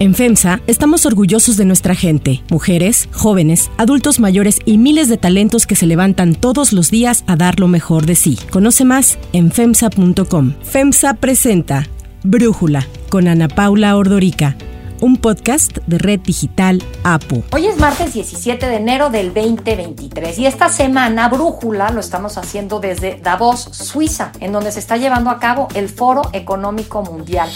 En 0.00 0.14
FEMSA 0.14 0.62
estamos 0.66 1.04
orgullosos 1.04 1.58
de 1.58 1.66
nuestra 1.66 1.94
gente, 1.94 2.42
mujeres, 2.48 3.10
jóvenes, 3.12 3.70
adultos 3.76 4.18
mayores 4.18 4.58
y 4.64 4.78
miles 4.78 5.10
de 5.10 5.18
talentos 5.18 5.66
que 5.66 5.76
se 5.76 5.84
levantan 5.84 6.34
todos 6.34 6.72
los 6.72 6.90
días 6.90 7.22
a 7.26 7.36
dar 7.36 7.60
lo 7.60 7.68
mejor 7.68 8.06
de 8.06 8.14
sí. 8.14 8.38
Conoce 8.50 8.86
más 8.86 9.18
en 9.34 9.52
FEMSA.com. 9.52 10.54
FEMSA 10.62 11.12
presenta 11.14 11.86
Brújula 12.22 12.86
con 13.10 13.28
Ana 13.28 13.48
Paula 13.48 13.94
Ordorica 13.94 14.56
un 15.02 15.16
podcast 15.16 15.78
de 15.86 15.98
Red 15.98 16.20
Digital 16.20 16.82
APU. 17.04 17.42
Hoy 17.52 17.66
es 17.66 17.78
martes 17.78 18.12
17 18.12 18.66
de 18.66 18.76
enero 18.76 19.10
del 19.10 19.32
2023 19.32 20.38
y 20.38 20.46
esta 20.46 20.68
semana 20.68 21.28
Brújula 21.28 21.90
lo 21.90 22.00
estamos 22.00 22.36
haciendo 22.38 22.80
desde 22.80 23.18
Davos, 23.18 23.60
Suiza, 23.60 24.32
en 24.40 24.52
donde 24.52 24.72
se 24.72 24.78
está 24.78 24.96
llevando 24.96 25.30
a 25.30 25.38
cabo 25.38 25.68
el 25.74 25.88
Foro 25.88 26.22
Económico 26.32 27.02
Mundial. 27.02 27.50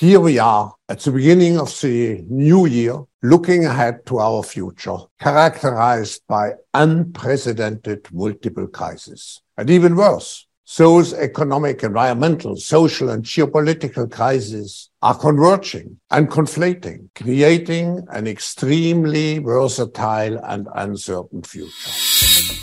Here 0.00 0.20
we 0.20 0.38
are 0.38 0.74
at 0.88 1.00
the 1.00 1.10
beginning 1.10 1.58
of 1.58 1.76
the 1.80 2.22
new 2.28 2.66
year, 2.66 3.02
looking 3.20 3.64
ahead 3.64 4.06
to 4.06 4.20
our 4.20 4.44
future, 4.44 4.96
characterized 5.18 6.22
by 6.28 6.52
unprecedented 6.72 8.06
multiple 8.12 8.68
crises. 8.68 9.42
And 9.56 9.68
even 9.68 9.96
worse, 9.96 10.46
those 10.76 11.14
economic, 11.14 11.82
environmental, 11.82 12.54
social, 12.54 13.10
and 13.10 13.24
geopolitical 13.24 14.08
crises 14.08 14.88
are 15.02 15.18
converging 15.18 15.98
and 16.12 16.30
conflating, 16.30 17.08
creating 17.16 18.06
an 18.10 18.28
extremely 18.28 19.40
versatile 19.40 20.38
and 20.44 20.68
uncertain 20.76 21.42
future. 21.42 21.90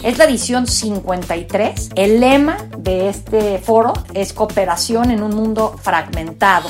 Es 0.03 0.17
la 0.17 0.23
edición 0.23 0.67
53. 0.67 1.89
El 1.95 2.21
lema 2.21 2.57
de 2.77 3.09
este 3.09 3.59
foro 3.59 3.91
es 4.13 4.31
cooperación 4.31 5.11
en 5.11 5.21
un 5.21 5.35
mundo 5.35 5.77
fragmentado. 5.81 6.69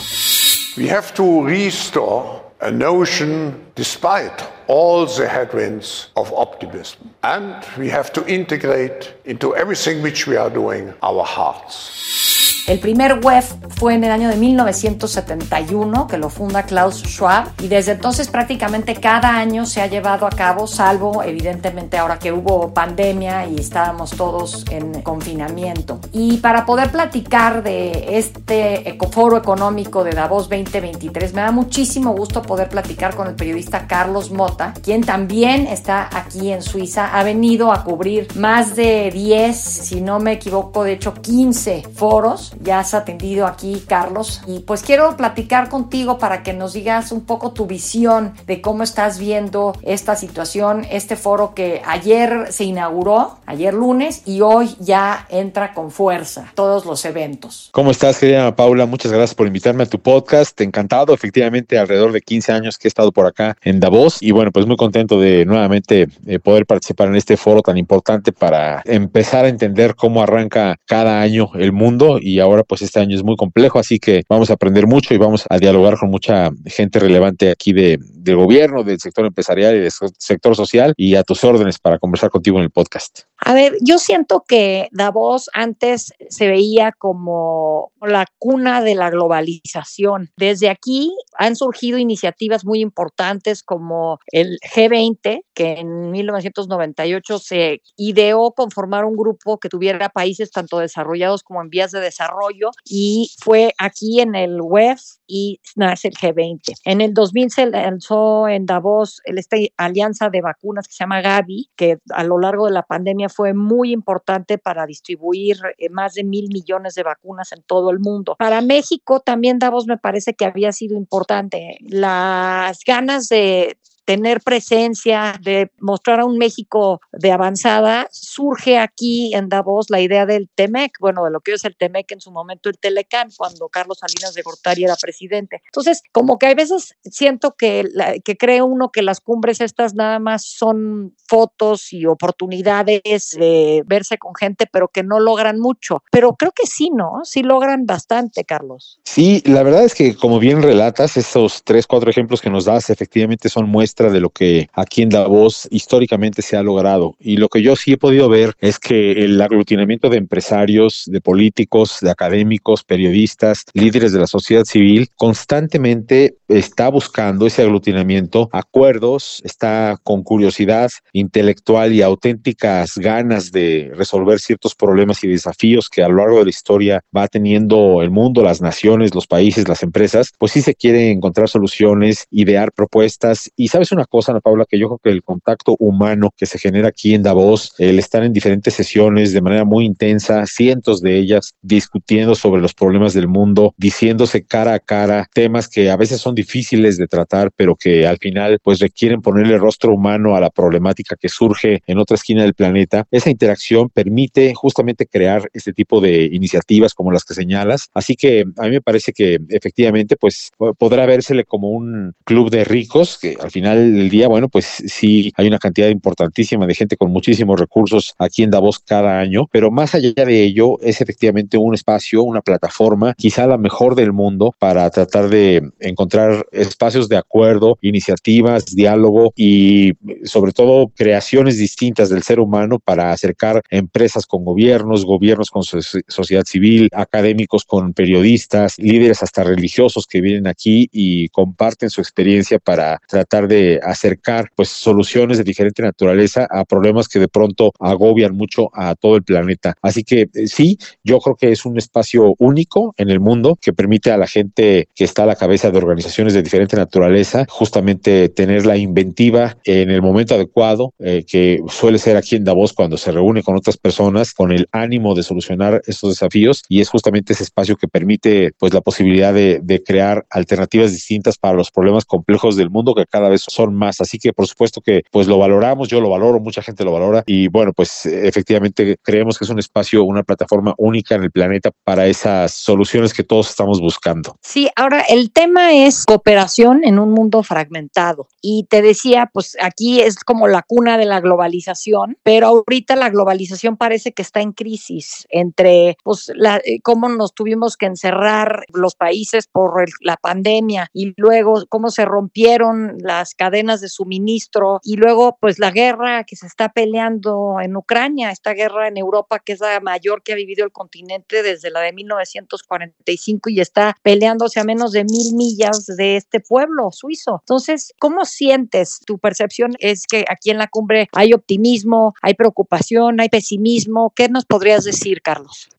We 0.77 0.87
have 0.87 1.13
to 1.15 1.43
restore 1.43 2.43
a 2.59 2.69
notion 2.69 3.65
despite 3.75 4.45
all 4.67 5.05
the 5.05 5.25
headwinds 5.25 6.09
of 6.17 6.33
optimism. 6.33 7.11
And 7.23 7.63
we 7.77 7.87
have 7.89 8.11
to 8.11 8.27
integrate 8.27 9.13
into 9.23 9.55
everything 9.55 10.01
which 10.01 10.27
we 10.27 10.35
are 10.35 10.49
doing 10.49 10.93
our 11.01 11.23
hearts. 11.23 12.34
El 12.67 12.79
primer 12.79 13.19
web 13.19 13.43
fue 13.77 13.93
en 13.93 14.03
el 14.05 14.11
año 14.11 14.27
de 14.27 14.37
1971, 14.37 16.07
que 16.07 16.17
lo 16.17 16.31
funda 16.31 16.63
Klaus 16.63 17.03
Schwab, 17.03 17.49
y 17.61 17.67
desde 17.67 17.91
entonces 17.91 18.27
prácticamente 18.27 18.95
cada 18.95 19.37
año 19.37 19.67
se 19.67 19.83
ha 19.83 19.87
llevado 19.87 20.25
a 20.25 20.31
cabo, 20.31 20.65
salvo 20.65 21.21
evidentemente 21.21 21.99
ahora 21.99 22.17
que 22.17 22.31
hubo 22.31 22.73
pandemia 22.73 23.45
y 23.45 23.59
estábamos 23.59 24.11
todos 24.11 24.65
en 24.71 25.03
confinamiento. 25.03 25.99
Y 26.11 26.37
para 26.37 26.65
poder 26.65 26.89
platicar 26.89 27.61
de 27.61 28.17
este 28.17 28.97
foro 29.11 29.37
económico 29.37 30.03
de 30.03 30.13
Davos 30.13 30.49
2023, 30.49 31.35
me 31.35 31.41
da 31.41 31.51
muchísimo 31.51 32.15
gusto 32.15 32.41
poder 32.41 32.69
platicar 32.69 33.15
con 33.15 33.27
el 33.27 33.35
periodista 33.35 33.85
Carlos 33.85 34.31
Mota, 34.31 34.73
quien 34.81 35.03
también 35.03 35.67
está 35.67 36.09
aquí 36.11 36.51
en 36.51 36.63
Suiza, 36.63 37.15
ha 37.15 37.21
venido 37.21 37.71
a 37.71 37.83
cubrir 37.83 38.27
más 38.35 38.75
de 38.75 39.11
10, 39.11 39.55
si 39.55 40.01
no 40.01 40.17
me 40.17 40.31
equivoco, 40.31 40.83
de 40.83 40.93
hecho 40.93 41.13
15 41.13 41.83
foros 41.93 42.54
ya 42.61 42.79
has 42.79 42.93
atendido 42.93 43.45
aquí, 43.45 43.83
Carlos. 43.87 44.41
Y 44.47 44.59
pues 44.59 44.83
quiero 44.83 45.15
platicar 45.17 45.69
contigo 45.69 46.17
para 46.17 46.43
que 46.43 46.53
nos 46.53 46.73
digas 46.73 47.11
un 47.11 47.21
poco 47.25 47.51
tu 47.51 47.65
visión 47.65 48.33
de 48.47 48.61
cómo 48.61 48.83
estás 48.83 49.19
viendo 49.19 49.73
esta 49.81 50.15
situación, 50.15 50.85
este 50.89 51.15
foro 51.15 51.53
que 51.53 51.81
ayer 51.85 52.51
se 52.51 52.63
inauguró, 52.63 53.37
ayer 53.45 53.73
lunes, 53.73 54.21
y 54.25 54.41
hoy 54.41 54.75
ya 54.79 55.25
entra 55.29 55.73
con 55.73 55.91
fuerza 55.91 56.51
todos 56.55 56.85
los 56.85 57.05
eventos. 57.05 57.69
¿Cómo 57.71 57.91
estás, 57.91 58.19
querida 58.19 58.55
Paula? 58.55 58.85
Muchas 58.85 59.11
gracias 59.11 59.35
por 59.35 59.47
invitarme 59.47 59.83
a 59.83 59.85
tu 59.87 59.99
podcast. 59.99 60.59
Encantado, 60.61 61.13
efectivamente, 61.13 61.77
alrededor 61.77 62.11
de 62.11 62.21
15 62.21 62.51
años 62.51 62.77
que 62.77 62.87
he 62.87 62.89
estado 62.89 63.11
por 63.11 63.25
acá 63.25 63.57
en 63.61 63.79
Davos 63.79 64.17
y 64.21 64.31
bueno, 64.31 64.51
pues 64.51 64.65
muy 64.65 64.77
contento 64.77 65.19
de 65.19 65.45
nuevamente 65.45 66.07
eh, 66.25 66.39
poder 66.39 66.65
participar 66.65 67.07
en 67.07 67.15
este 67.15 67.37
foro 67.37 67.61
tan 67.61 67.77
importante 67.77 68.31
para 68.31 68.81
empezar 68.85 69.45
a 69.45 69.49
entender 69.49 69.95
cómo 69.95 70.21
arranca 70.21 70.77
cada 70.85 71.21
año 71.21 71.49
el 71.55 71.71
mundo 71.71 72.17
y 72.19 72.39
ahora 72.39 72.44
pues 72.67 72.81
este 72.81 72.99
año 72.99 73.15
es 73.15 73.23
muy 73.23 73.35
complejo, 73.35 73.79
así 73.79 73.99
que 73.99 74.23
vamos 74.29 74.49
a 74.49 74.53
aprender 74.53 74.87
mucho 74.87 75.13
y 75.13 75.17
vamos 75.17 75.45
a 75.49 75.57
dialogar 75.57 75.97
con 75.97 76.09
mucha 76.09 76.49
gente 76.65 76.99
relevante 76.99 77.49
aquí 77.49 77.73
de, 77.73 77.99
del 78.01 78.37
gobierno, 78.37 78.83
del 78.83 78.99
sector 78.99 79.25
empresarial 79.25 79.75
y 79.75 79.79
del 79.79 79.91
sector 80.17 80.55
social 80.55 80.93
y 80.97 81.15
a 81.15 81.23
tus 81.23 81.43
órdenes 81.43 81.79
para 81.79 81.99
conversar 81.99 82.29
contigo 82.29 82.57
en 82.57 82.63
el 82.63 82.71
podcast. 82.71 83.21
A 83.47 83.53
ver, 83.53 83.77
yo 83.79 83.99
siento 83.99 84.43
que 84.47 84.89
Davos 84.91 85.51
antes 85.53 86.11
se 86.29 86.47
veía 86.47 86.91
como 86.91 87.91
la 88.01 88.25
cuna 88.39 88.81
de 88.81 88.95
la 88.95 89.11
globalización. 89.11 90.31
Desde 90.35 90.67
aquí 90.67 91.15
han 91.37 91.55
surgido 91.55 91.99
iniciativas 91.99 92.65
muy 92.65 92.79
importantes 92.79 93.61
como 93.61 94.17
el 94.31 94.57
G20, 94.73 95.43
que 95.53 95.73
en 95.73 96.09
1998 96.09 97.37
se 97.37 97.81
ideó 97.97 98.51
conformar 98.51 99.05
un 99.05 99.15
grupo 99.15 99.59
que 99.59 99.69
tuviera 99.69 100.09
países 100.09 100.49
tanto 100.49 100.79
desarrollados 100.79 101.43
como 101.43 101.61
en 101.61 101.69
vías 101.69 101.91
de 101.91 101.99
desarrollo 101.99 102.71
y 102.83 103.29
fue 103.39 103.75
aquí 103.77 104.21
en 104.21 104.33
el 104.33 104.59
web 104.59 104.97
y 105.27 105.59
nace 105.75 106.07
el 106.07 106.15
G20. 106.15 106.61
En 106.85 106.99
el 107.01 107.13
2000 107.13 107.51
se 107.51 107.65
lanzó 107.67 108.47
en 108.47 108.65
Davos 108.65 109.21
esta 109.25 109.57
alianza 109.77 110.29
de 110.29 110.41
vacunas 110.41 110.87
que 110.87 110.93
se 110.93 111.03
llama 111.03 111.21
Gavi, 111.21 111.69
que 111.75 111.99
a 112.09 112.23
lo 112.23 112.39
largo 112.39 112.65
de 112.65 112.71
la 112.71 112.83
pandemia 112.83 113.29
fue 113.35 113.53
muy 113.53 113.91
importante 113.91 114.57
para 114.57 114.85
distribuir 114.85 115.57
eh, 115.77 115.89
más 115.89 116.13
de 116.13 116.23
mil 116.23 116.47
millones 116.47 116.95
de 116.95 117.03
vacunas 117.03 117.51
en 117.51 117.61
todo 117.63 117.91
el 117.91 117.99
mundo. 117.99 118.35
Para 118.39 118.61
México 118.61 119.19
también 119.19 119.59
Davos 119.59 119.87
me 119.87 119.97
parece 119.97 120.33
que 120.33 120.45
había 120.45 120.71
sido 120.71 120.95
importante. 120.95 121.77
Las 121.81 122.79
ganas 122.85 123.27
de 123.27 123.77
tener 124.05 124.41
presencia, 124.41 125.35
de 125.41 125.71
mostrar 125.79 126.19
a 126.19 126.25
un 126.25 126.37
México 126.37 127.01
de 127.11 127.31
avanzada, 127.31 128.07
surge 128.11 128.77
aquí 128.77 129.33
en 129.33 129.49
Davos 129.49 129.89
la 129.89 129.99
idea 129.99 130.25
del 130.25 130.47
TEMEC, 130.53 130.93
bueno, 130.99 131.25
de 131.25 131.31
lo 131.31 131.41
que 131.41 131.53
es 131.53 131.65
el 131.65 131.75
TEMEC 131.75 132.11
en 132.11 132.21
su 132.21 132.31
momento 132.31 132.69
el 132.69 132.77
Telecán, 132.77 133.29
cuando 133.35 133.67
Carlos 133.69 133.99
Salinas 133.99 134.33
de 134.33 134.43
Gortari 134.43 134.83
era 134.83 134.95
presidente. 134.95 135.61
Entonces, 135.65 136.03
como 136.11 136.37
que 136.37 136.45
hay 136.45 136.55
veces 136.55 136.95
siento 137.03 137.55
que, 137.57 137.85
que 138.23 138.37
cree 138.37 138.61
uno 138.61 138.91
que 138.91 139.01
las 139.01 139.19
cumbres 139.19 139.59
estas 139.59 139.95
nada 139.95 140.19
más 140.19 140.45
son 140.45 141.15
fotos 141.27 141.91
y 141.91 142.05
oportunidades 142.05 143.31
de 143.31 143.83
verse 143.85 144.17
con 144.17 144.35
gente, 144.35 144.67
pero 144.71 144.87
que 144.87 145.03
no 145.03 145.19
logran 145.19 145.59
mucho. 145.59 146.03
Pero 146.11 146.35
creo 146.35 146.51
que 146.51 146.67
sí, 146.67 146.91
¿no? 146.91 147.21
Sí 147.23 147.41
logran 147.41 147.85
bastante, 147.85 148.43
Carlos. 148.43 148.99
Sí, 149.03 149.41
la 149.45 149.63
verdad 149.63 149.83
es 149.83 149.95
que 149.95 150.15
como 150.15 150.39
bien 150.39 150.61
relatas, 150.61 151.17
esos 151.17 151.63
tres, 151.63 151.87
cuatro 151.87 152.09
ejemplos 152.09 152.41
que 152.41 152.49
nos 152.49 152.65
das 152.65 152.89
efectivamente 152.89 153.49
son 153.49 153.67
muestras 153.67 153.94
de 153.95 154.19
lo 154.19 154.29
que 154.29 154.67
aquí 154.73 155.01
en 155.01 155.09
Davos 155.09 155.67
históricamente 155.71 156.41
se 156.41 156.57
ha 156.57 156.63
logrado. 156.63 157.15
Y 157.19 157.37
lo 157.37 157.47
que 157.49 157.61
yo 157.61 157.75
sí 157.75 157.93
he 157.93 157.97
podido 157.97 158.29
ver 158.29 158.53
es 158.59 158.77
que 158.77 159.23
el 159.23 159.41
aglutinamiento 159.41 160.09
de 160.09 160.17
empresarios, 160.17 161.03
de 161.07 161.21
políticos, 161.21 161.99
de 162.01 162.11
académicos, 162.11 162.83
periodistas, 162.83 163.65
líderes 163.73 164.11
de 164.11 164.19
la 164.19 164.27
sociedad 164.27 164.65
civil, 164.65 165.09
constantemente 165.15 166.35
está 166.47 166.89
buscando 166.89 167.47
ese 167.47 167.61
aglutinamiento, 167.61 168.49
acuerdos, 168.51 169.41
está 169.45 169.97
con 170.03 170.23
curiosidad 170.23 170.91
intelectual 171.13 171.93
y 171.93 172.01
auténticas 172.01 172.97
ganas 172.97 173.51
de 173.51 173.91
resolver 173.95 174.39
ciertos 174.39 174.75
problemas 174.75 175.23
y 175.23 175.27
desafíos 175.27 175.89
que 175.89 176.03
a 176.03 176.09
lo 176.09 176.17
largo 176.17 176.39
de 176.39 176.45
la 176.45 176.49
historia 176.49 177.01
va 177.15 177.27
teniendo 177.27 178.01
el 178.01 178.11
mundo, 178.11 178.43
las 178.43 178.61
naciones, 178.61 179.15
los 179.15 179.27
países, 179.27 179.67
las 179.67 179.83
empresas, 179.83 180.33
pues 180.37 180.51
sí 180.51 180.61
se 180.61 180.75
quiere 180.75 181.11
encontrar 181.11 181.49
soluciones, 181.49 182.27
idear 182.31 182.71
propuestas 182.71 183.51
y 183.55 183.69
sabes 183.69 183.84
una 183.91 184.05
cosa, 184.05 184.31
Ana 184.31 184.41
Paula, 184.41 184.65
que 184.67 184.79
yo 184.79 184.87
creo 184.87 184.99
que 185.03 185.09
el 185.09 185.23
contacto 185.23 185.75
humano 185.79 186.31
que 186.35 186.45
se 186.45 186.59
genera 186.59 186.89
aquí 186.89 187.13
en 187.13 187.23
Davos, 187.23 187.73
el 187.77 187.99
estar 187.99 188.23
en 188.23 188.33
diferentes 188.33 188.73
sesiones 188.73 189.33
de 189.33 189.41
manera 189.41 189.65
muy 189.65 189.85
intensa, 189.85 190.45
cientos 190.45 191.01
de 191.01 191.17
ellas 191.17 191.55
discutiendo 191.61 192.35
sobre 192.35 192.61
los 192.61 192.73
problemas 192.73 193.13
del 193.13 193.27
mundo, 193.27 193.73
diciéndose 193.77 194.45
cara 194.45 194.73
a 194.73 194.79
cara 194.79 195.27
temas 195.33 195.67
que 195.67 195.89
a 195.89 195.97
veces 195.97 196.21
son 196.21 196.35
difíciles 196.35 196.97
de 196.97 197.07
tratar, 197.07 197.51
pero 197.55 197.75
que 197.75 198.07
al 198.07 198.17
final 198.17 198.59
pues 198.63 198.79
requieren 198.79 199.21
ponerle 199.21 199.57
rostro 199.57 199.93
humano 199.93 200.35
a 200.35 200.39
la 200.39 200.49
problemática 200.49 201.15
que 201.15 201.29
surge 201.29 201.81
en 201.85 201.97
otra 201.97 202.15
esquina 202.15 202.43
del 202.43 202.53
planeta. 202.53 203.05
Esa 203.11 203.29
interacción 203.29 203.89
permite 203.89 204.53
justamente 204.53 205.05
crear 205.05 205.49
este 205.53 205.73
tipo 205.73 206.01
de 206.01 206.23
iniciativas 206.25 206.93
como 206.93 207.11
las 207.11 207.23
que 207.23 207.33
señalas. 207.33 207.89
Así 207.93 208.15
que 208.15 208.45
a 208.57 208.63
mí 208.63 208.71
me 208.71 208.81
parece 208.81 209.13
que 209.13 209.39
efectivamente 209.49 210.15
pues 210.15 210.51
podrá 210.77 211.05
vérsele 211.05 211.45
como 211.45 211.69
un 211.69 212.13
club 212.23 212.49
de 212.49 212.63
ricos 212.63 213.17
que 213.19 213.37
al 213.39 213.51
final 213.51 213.74
final 213.75 213.93
del 213.93 214.09
día, 214.09 214.27
bueno, 214.27 214.49
pues 214.49 214.65
sí 214.65 215.31
hay 215.35 215.47
una 215.47 215.59
cantidad 215.59 215.89
importantísima 215.89 216.65
de 216.67 216.75
gente 216.75 216.97
con 216.97 217.11
muchísimos 217.11 217.59
recursos 217.59 218.13
aquí 218.17 218.43
en 218.43 218.51
Davos 218.51 218.79
cada 218.79 219.19
año, 219.19 219.47
pero 219.51 219.71
más 219.71 219.95
allá 219.95 220.13
de 220.15 220.43
ello 220.43 220.79
es 220.81 221.01
efectivamente 221.01 221.57
un 221.57 221.73
espacio, 221.73 222.23
una 222.23 222.41
plataforma, 222.41 223.13
quizá 223.15 223.47
la 223.47 223.57
mejor 223.57 223.95
del 223.95 224.13
mundo 224.13 224.53
para 224.59 224.89
tratar 224.89 225.29
de 225.29 225.61
encontrar 225.79 226.45
espacios 226.51 227.09
de 227.09 227.17
acuerdo, 227.17 227.77
iniciativas, 227.81 228.65
diálogo 228.75 229.33
y 229.35 229.93
sobre 230.23 230.51
todo 230.51 230.91
creaciones 230.95 231.57
distintas 231.57 232.09
del 232.09 232.23
ser 232.23 232.39
humano 232.39 232.79
para 232.79 233.11
acercar 233.11 233.61
empresas 233.69 234.25
con 234.25 234.45
gobiernos, 234.45 235.05
gobiernos 235.05 235.49
con 235.49 235.63
sociedad 235.63 236.43
civil, 236.45 236.89
académicos 236.93 237.65
con 237.65 237.93
periodistas, 237.93 238.77
líderes 238.77 239.23
hasta 239.23 239.43
religiosos 239.43 240.05
que 240.07 240.21
vienen 240.21 240.47
aquí 240.47 240.89
y 240.91 241.29
comparten 241.29 241.89
su 241.89 242.01
experiencia 242.01 242.59
para 242.59 243.01
tratar 243.07 243.47
de 243.47 243.64
acercar 243.83 244.49
pues 244.55 244.69
soluciones 244.69 245.37
de 245.37 245.43
diferente 245.43 245.81
naturaleza 245.81 246.47
a 246.49 246.65
problemas 246.65 247.07
que 247.07 247.19
de 247.19 247.27
pronto 247.27 247.71
agobian 247.79 248.35
mucho 248.35 248.69
a 248.73 248.95
todo 248.95 249.15
el 249.15 249.23
planeta. 249.23 249.75
Así 249.81 250.03
que 250.03 250.29
eh, 250.33 250.47
sí, 250.47 250.77
yo 251.03 251.19
creo 251.19 251.35
que 251.35 251.51
es 251.51 251.65
un 251.65 251.77
espacio 251.77 252.35
único 252.39 252.93
en 252.97 253.09
el 253.09 253.19
mundo 253.19 253.57
que 253.61 253.73
permite 253.73 254.11
a 254.11 254.17
la 254.17 254.27
gente 254.27 254.87
que 254.95 255.03
está 255.03 255.23
a 255.23 255.27
la 255.27 255.35
cabeza 255.35 255.71
de 255.71 255.77
organizaciones 255.77 256.33
de 256.33 256.43
diferente 256.43 256.75
naturaleza 256.75 257.45
justamente 257.49 258.29
tener 258.29 258.65
la 258.65 258.77
inventiva 258.77 259.57
en 259.63 259.89
el 259.89 260.01
momento 260.01 260.35
adecuado, 260.35 260.93
eh, 260.99 261.23
que 261.27 261.59
suele 261.67 261.97
ser 261.97 262.17
aquí 262.17 262.35
en 262.35 262.43
Davos 262.43 262.73
cuando 262.73 262.97
se 262.97 263.11
reúne 263.11 263.43
con 263.43 263.55
otras 263.55 263.77
personas 263.77 264.33
con 264.33 264.51
el 264.51 264.67
ánimo 264.71 265.15
de 265.15 265.23
solucionar 265.23 265.81
estos 265.87 266.11
desafíos 266.11 266.63
y 266.69 266.81
es 266.81 266.89
justamente 266.89 267.33
ese 267.33 267.43
espacio 267.43 267.75
que 267.75 267.87
permite 267.87 268.51
pues 268.57 268.73
la 268.73 268.81
posibilidad 268.81 269.33
de, 269.33 269.59
de 269.61 269.83
crear 269.83 270.25
alternativas 270.29 270.91
distintas 270.91 271.37
para 271.37 271.55
los 271.55 271.71
problemas 271.71 272.05
complejos 272.05 272.55
del 272.55 272.69
mundo 272.69 272.95
que 272.95 273.05
cada 273.05 273.29
vez 273.29 273.44
son 273.49 273.75
más. 273.75 274.01
Así 274.01 274.17
que 274.17 274.33
por 274.33 274.47
supuesto 274.47 274.81
que 274.81 275.03
pues 275.11 275.27
lo 275.27 275.37
valoramos, 275.37 275.87
yo 275.87 276.01
lo 276.01 276.09
valoro, 276.09 276.39
mucha 276.39 276.61
gente 276.61 276.83
lo 276.83 276.91
valora 276.91 277.23
y 277.25 277.47
bueno, 277.47 277.73
pues 277.73 278.05
efectivamente 278.05 278.97
creemos 279.01 279.37
que 279.37 279.45
es 279.45 279.49
un 279.49 279.59
espacio, 279.59 280.03
una 280.03 280.23
plataforma 280.23 280.73
única 280.77 281.15
en 281.15 281.23
el 281.23 281.31
planeta 281.31 281.71
para 281.83 282.07
esas 282.07 282.53
soluciones 282.53 283.13
que 283.13 283.23
todos 283.23 283.49
estamos 283.49 283.79
buscando. 283.79 284.37
Sí, 284.41 284.69
ahora 284.75 285.01
el 285.01 285.31
tema 285.31 285.73
es 285.73 286.05
cooperación 286.05 286.83
en 286.83 286.99
un 286.99 287.11
mundo 287.11 287.43
fragmentado 287.43 288.27
y 288.41 288.65
te 288.69 288.81
decía, 288.81 289.29
pues 289.33 289.57
aquí 289.61 290.01
es 290.01 290.23
como 290.23 290.47
la 290.47 290.63
cuna 290.63 290.97
de 290.97 291.05
la 291.05 291.21
globalización, 291.21 292.17
pero 292.23 292.47
ahorita 292.47 292.95
la 292.95 293.09
globalización 293.09 293.77
parece 293.77 294.13
que 294.13 294.21
está 294.21 294.41
en 294.41 294.53
crisis 294.53 295.27
entre 295.29 295.97
pues 296.03 296.31
la, 296.35 296.57
eh, 296.57 296.79
cómo 296.81 297.09
nos 297.09 297.33
tuvimos 297.33 297.77
que 297.77 297.85
encerrar 297.85 298.65
los 298.73 298.95
países 298.95 299.47
por 299.47 299.85
la 300.01 300.17
pandemia 300.17 300.89
y 300.93 301.13
luego 301.17 301.65
cómo 301.69 301.89
se 301.89 302.05
rompieron 302.05 302.97
las 302.99 303.34
cadenas 303.35 303.81
de 303.81 303.89
suministro 303.89 304.79
y 304.83 304.95
luego 304.95 305.37
pues 305.39 305.59
la 305.59 305.71
guerra 305.71 306.23
que 306.23 306.35
se 306.35 306.47
está 306.47 306.69
peleando 306.69 307.57
en 307.61 307.75
Ucrania, 307.75 308.31
esta 308.31 308.53
guerra 308.53 308.87
en 308.87 308.97
Europa 308.97 309.39
que 309.39 309.53
es 309.53 309.59
la 309.59 309.79
mayor 309.79 310.23
que 310.23 310.33
ha 310.33 310.35
vivido 310.35 310.65
el 310.65 310.71
continente 310.71 311.43
desde 311.43 311.69
la 311.69 311.81
de 311.81 311.93
1945 311.93 313.49
y 313.49 313.59
está 313.59 313.95
peleándose 314.01 314.59
a 314.59 314.63
menos 314.63 314.91
de 314.91 315.03
mil 315.03 315.33
millas 315.35 315.85
de 315.85 316.17
este 316.17 316.39
pueblo 316.39 316.91
suizo. 316.91 317.39
Entonces, 317.41 317.93
¿cómo 317.99 318.25
sientes? 318.25 318.99
Tu 319.05 319.17
percepción 319.17 319.73
es 319.79 320.05
que 320.07 320.25
aquí 320.29 320.49
en 320.49 320.57
la 320.57 320.67
cumbre 320.67 321.07
hay 321.13 321.33
optimismo, 321.33 322.13
hay 322.21 322.33
preocupación, 322.33 323.19
hay 323.19 323.29
pesimismo. 323.29 324.13
¿Qué 324.15 324.29
nos 324.29 324.45
podrías 324.45 324.83
decir, 324.83 325.21
Carlos? 325.21 325.69